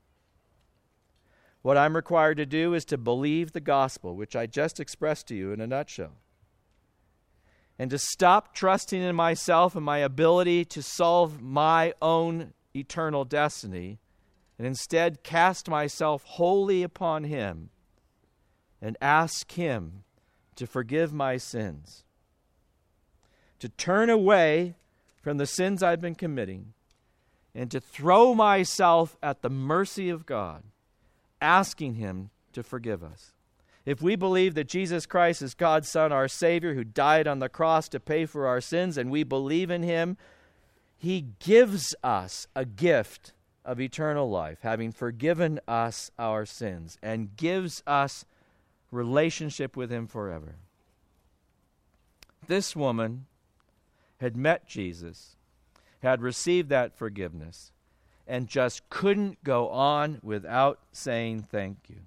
What 1.66 1.76
I'm 1.76 1.96
required 1.96 2.36
to 2.36 2.46
do 2.46 2.74
is 2.74 2.84
to 2.84 2.96
believe 2.96 3.50
the 3.50 3.60
gospel, 3.60 4.14
which 4.14 4.36
I 4.36 4.46
just 4.46 4.78
expressed 4.78 5.26
to 5.26 5.34
you 5.34 5.50
in 5.50 5.60
a 5.60 5.66
nutshell. 5.66 6.12
And 7.76 7.90
to 7.90 7.98
stop 7.98 8.54
trusting 8.54 9.02
in 9.02 9.16
myself 9.16 9.74
and 9.74 9.84
my 9.84 9.98
ability 9.98 10.64
to 10.66 10.80
solve 10.80 11.42
my 11.42 11.92
own 12.00 12.52
eternal 12.72 13.24
destiny, 13.24 13.98
and 14.56 14.64
instead 14.64 15.24
cast 15.24 15.68
myself 15.68 16.22
wholly 16.22 16.84
upon 16.84 17.24
Him 17.24 17.70
and 18.80 18.96
ask 19.02 19.50
Him 19.50 20.04
to 20.54 20.68
forgive 20.68 21.12
my 21.12 21.36
sins, 21.36 22.04
to 23.58 23.68
turn 23.70 24.08
away 24.08 24.76
from 25.20 25.38
the 25.38 25.46
sins 25.46 25.82
I've 25.82 26.00
been 26.00 26.14
committing, 26.14 26.74
and 27.56 27.72
to 27.72 27.80
throw 27.80 28.36
myself 28.36 29.16
at 29.20 29.42
the 29.42 29.50
mercy 29.50 30.08
of 30.08 30.26
God, 30.26 30.62
asking 31.40 31.94
Him 31.94 32.30
to 32.52 32.62
forgive 32.62 33.02
us. 33.02 33.32
If 33.84 34.02
we 34.02 34.16
believe 34.16 34.54
that 34.54 34.68
Jesus 34.68 35.06
Christ 35.06 35.42
is 35.42 35.54
God's 35.54 35.88
Son, 35.88 36.10
our 36.10 36.26
Savior, 36.26 36.74
who 36.74 36.82
died 36.82 37.28
on 37.28 37.38
the 37.38 37.48
cross 37.48 37.88
to 37.90 38.00
pay 38.00 38.26
for 38.26 38.46
our 38.46 38.60
sins, 38.60 38.98
and 38.98 39.10
we 39.10 39.22
believe 39.22 39.70
in 39.70 39.82
Him, 39.82 40.16
He 40.98 41.26
gives 41.38 41.94
us 42.02 42.48
a 42.56 42.64
gift 42.64 43.32
of 43.64 43.80
eternal 43.80 44.28
life, 44.28 44.58
having 44.62 44.90
forgiven 44.90 45.60
us 45.68 46.10
our 46.18 46.44
sins, 46.44 46.98
and 47.02 47.36
gives 47.36 47.82
us 47.86 48.24
relationship 48.90 49.76
with 49.76 49.90
Him 49.90 50.06
forever. 50.06 50.56
This 52.46 52.74
woman 52.74 53.26
had 54.20 54.36
met 54.36 54.66
Jesus, 54.66 55.36
had 56.02 56.22
received 56.22 56.68
that 56.70 56.96
forgiveness, 56.96 57.72
and 58.26 58.48
just 58.48 58.88
couldn't 58.90 59.42
go 59.44 59.68
on 59.68 60.18
without 60.22 60.80
saying 60.92 61.46
thank 61.50 61.78
you. 61.88 62.00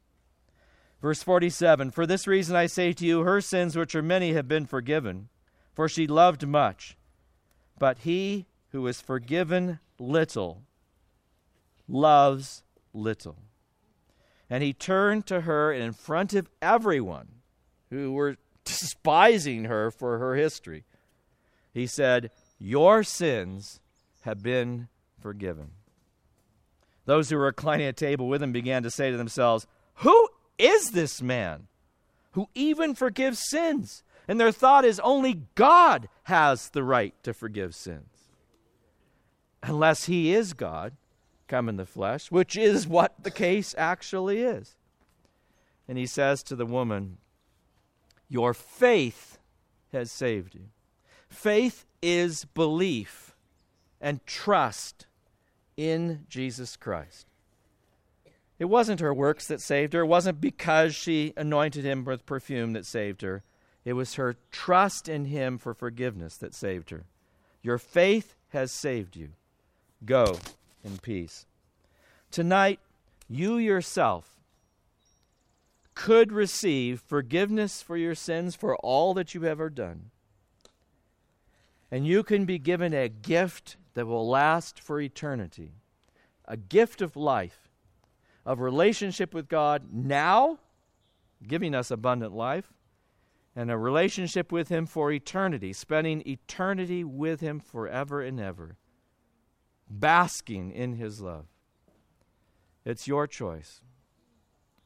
Verse 1.02 1.24
47 1.24 1.92
For 1.92 2.06
this 2.06 2.28
reason 2.28 2.56
I 2.56 2.66
say 2.66 2.94
to 2.94 3.06
you, 3.06 3.22
her 3.22 3.42
sins, 3.42 3.76
which 3.76 3.96
are 3.96 4.02
many, 4.02 4.34
have 4.34 4.48
been 4.48 4.66
forgiven, 4.66 5.30
for 5.74 5.88
she 5.88 6.08
loved 6.08 6.46
much. 6.46 6.98
But 7.78 8.00
he 8.00 8.46
who 8.72 8.86
is 8.88 9.02
forgiven 9.02 9.80
little 9.98 10.64
loves 11.88 12.64
little. 12.94 13.38
And 14.50 14.64
he 14.64 14.74
turned 14.74 15.26
to 15.28 15.42
her 15.42 15.72
in 15.72 15.94
front 15.94 16.34
of 16.34 16.50
everyone 16.62 17.28
who 17.90 18.12
were 18.12 18.38
despising 18.66 19.66
her 19.66 19.92
for 19.92 20.18
her 20.20 20.36
history. 20.36 20.84
He 21.74 21.88
said, 21.88 22.32
Your 22.58 23.04
sins 23.04 23.80
have 24.22 24.42
been 24.44 24.90
forgiven. 25.22 25.72
Those 27.10 27.32
who 27.32 27.38
were 27.38 27.46
reclining 27.46 27.88
at 27.88 27.98
table 27.98 28.28
with 28.28 28.44
him 28.44 28.52
began 28.52 28.84
to 28.84 28.92
say 28.92 29.10
to 29.10 29.18
themselves, 29.18 29.66
Who 29.96 30.30
is 30.60 30.92
this 30.92 31.24
man 31.24 31.66
who 32.34 32.50
even 32.54 32.94
forgives 32.94 33.50
sins? 33.50 34.04
And 34.28 34.40
their 34.40 34.52
thought 34.52 34.86
is 34.86 35.00
only 35.00 35.42
God 35.56 36.08
has 36.26 36.70
the 36.70 36.84
right 36.84 37.16
to 37.24 37.34
forgive 37.34 37.74
sins. 37.74 38.30
Unless 39.64 40.06
he 40.06 40.36
is 40.36 40.54
God, 40.54 40.98
come 41.48 41.68
in 41.68 41.78
the 41.78 41.88
flesh, 41.88 42.30
which 42.30 42.56
is 42.56 42.86
what 42.86 43.24
the 43.24 43.32
case 43.32 43.74
actually 43.76 44.44
is. 44.44 44.76
And 45.88 45.98
he 45.98 46.06
says 46.06 46.44
to 46.44 46.56
the 46.56 46.68
woman, 46.68 47.18
Your 48.28 48.54
faith 48.54 49.40
has 49.92 50.12
saved 50.12 50.54
you. 50.54 50.66
Faith 51.28 51.88
is 52.04 52.46
belief 52.46 53.36
and 54.00 54.24
trust 54.28 55.08
in 55.80 56.26
Jesus 56.28 56.76
Christ. 56.76 57.26
It 58.60 58.66
wasn't 58.66 59.00
her 59.00 59.14
works 59.14 59.48
that 59.48 59.62
saved 59.62 59.94
her. 59.94 60.02
It 60.02 60.08
wasn't 60.08 60.42
because 60.42 60.94
she 60.94 61.32
anointed 61.38 61.86
him 61.86 62.04
with 62.04 62.26
perfume 62.26 62.74
that 62.74 62.86
saved 62.86 63.22
her. 63.22 63.44
It 63.86 63.94
was 63.94 64.16
her 64.16 64.36
trust 64.52 65.08
in 65.08 65.24
him 65.24 65.58
for 65.58 65.74
forgiveness 65.74 66.36
that 66.38 66.54
saved 66.54 66.90
her. 66.90 67.06
Your 67.64 67.78
faith 67.78 68.36
has 68.50 68.74
saved 68.74 69.16
you. 69.16 69.30
Go 70.04 70.40
in 70.84 70.98
peace. 70.98 71.46
Tonight, 72.30 72.82
you 73.30 73.56
yourself 73.56 74.38
could 75.96 76.34
receive 76.34 77.00
forgiveness 77.00 77.82
for 77.82 77.96
your 77.96 78.16
sins 78.16 78.54
for 78.54 78.76
all 78.78 79.14
that 79.14 79.34
you've 79.34 79.46
ever 79.46 79.70
done. 79.70 80.12
And 81.90 82.06
you 82.06 82.22
can 82.22 82.44
be 82.44 82.60
given 82.60 82.94
a 82.94 83.08
gift 83.08 83.78
that 84.00 84.06
will 84.06 84.30
last 84.30 84.80
for 84.80 85.02
eternity 85.02 85.74
a 86.46 86.56
gift 86.56 87.02
of 87.02 87.18
life 87.18 87.68
of 88.46 88.62
relationship 88.62 89.34
with 89.34 89.50
God 89.50 89.90
now, 89.92 90.58
giving 91.46 91.76
us 91.76 91.92
abundant 91.92 92.34
life, 92.34 92.72
and 93.58 93.70
a 93.70 93.78
relationship 93.78 94.54
with 94.54 94.70
Him 94.70 94.86
for 94.86 95.12
eternity, 95.12 95.74
spending 95.74 96.26
eternity 96.26 97.04
with 97.04 97.42
Him 97.42 97.60
forever 97.60 98.22
and 98.22 98.40
ever, 98.40 98.78
basking 99.90 100.72
in 100.72 100.94
His 100.94 101.20
love. 101.20 101.48
It's 102.86 103.06
your 103.06 103.28
choice. 103.28 103.82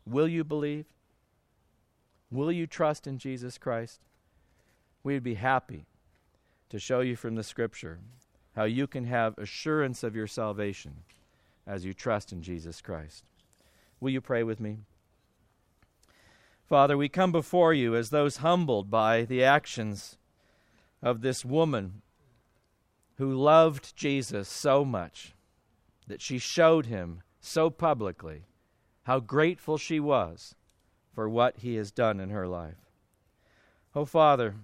Will 0.08 0.28
you 0.28 0.44
believe? 0.44 0.88
Will 2.32 2.52
you 2.52 2.66
trust 2.66 3.06
in 3.06 3.20
Jesus 3.20 3.60
Christ? 3.60 4.02
We'd 5.04 5.22
be 5.22 5.36
happy 5.36 5.86
to 6.70 6.80
show 6.80 7.02
you 7.02 7.16
from 7.16 7.36
the 7.36 7.44
Scripture 7.44 8.00
how 8.56 8.64
you 8.64 8.88
can 8.88 9.06
have 9.06 9.38
assurance 9.38 10.04
of 10.04 10.16
your 10.16 10.28
salvation 10.28 11.04
as 11.66 11.86
you 11.86 11.94
trust 11.94 12.32
in 12.32 12.42
Jesus 12.42 12.82
Christ. 12.82 13.24
Will 14.00 14.12
you 14.12 14.22
pray 14.22 14.44
with 14.44 14.60
me? 14.60 14.80
Father, 16.68 16.98
we 16.98 17.10
come 17.10 17.32
before 17.32 17.74
you 17.74 17.96
as 17.96 18.10
those 18.10 18.38
humbled 18.38 18.90
by 18.90 19.24
the 19.24 19.44
actions 19.44 20.18
of 21.02 21.22
this 21.22 21.44
woman 21.44 22.02
who 23.18 23.34
loved 23.34 23.96
Jesus 23.96 24.48
so 24.50 24.84
much 24.84 25.34
that 26.08 26.22
she 26.22 26.38
showed 26.38 26.88
him 26.88 27.22
so 27.40 27.70
publicly 27.70 28.46
how 29.04 29.20
grateful 29.20 29.78
she 29.78 30.00
was 30.00 30.56
for 31.14 31.30
what 31.30 31.58
he 31.58 31.76
has 31.76 31.92
done 31.92 32.20
in 32.20 32.30
her 32.30 32.48
life. 32.48 32.90
Oh, 33.96 34.06
Father, 34.06 34.56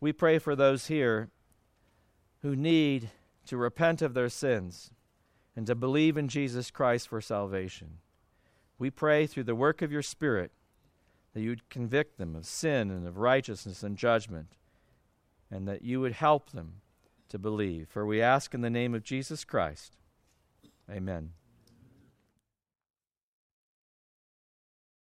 we 0.00 0.12
pray 0.12 0.38
for 0.38 0.54
those 0.54 0.86
here 0.86 1.30
who 2.46 2.54
need 2.54 3.10
to 3.44 3.56
repent 3.56 4.00
of 4.00 4.14
their 4.14 4.28
sins 4.28 4.92
and 5.56 5.66
to 5.66 5.74
believe 5.74 6.16
in 6.16 6.28
Jesus 6.28 6.70
Christ 6.70 7.08
for 7.08 7.20
salvation. 7.20 7.98
We 8.78 8.88
pray 8.88 9.26
through 9.26 9.42
the 9.44 9.56
work 9.56 9.82
of 9.82 9.90
your 9.90 10.02
Spirit 10.02 10.52
that 11.34 11.40
you 11.40 11.50
would 11.50 11.68
convict 11.70 12.18
them 12.18 12.36
of 12.36 12.46
sin 12.46 12.88
and 12.88 13.04
of 13.04 13.18
righteousness 13.18 13.82
and 13.82 13.96
judgment, 13.96 14.52
and 15.50 15.66
that 15.66 15.82
you 15.82 16.00
would 16.00 16.12
help 16.12 16.52
them 16.52 16.74
to 17.30 17.38
believe. 17.38 17.88
For 17.88 18.06
we 18.06 18.22
ask 18.22 18.54
in 18.54 18.60
the 18.60 18.70
name 18.70 18.94
of 18.94 19.02
Jesus 19.02 19.44
Christ. 19.44 19.96
Amen. 20.88 21.32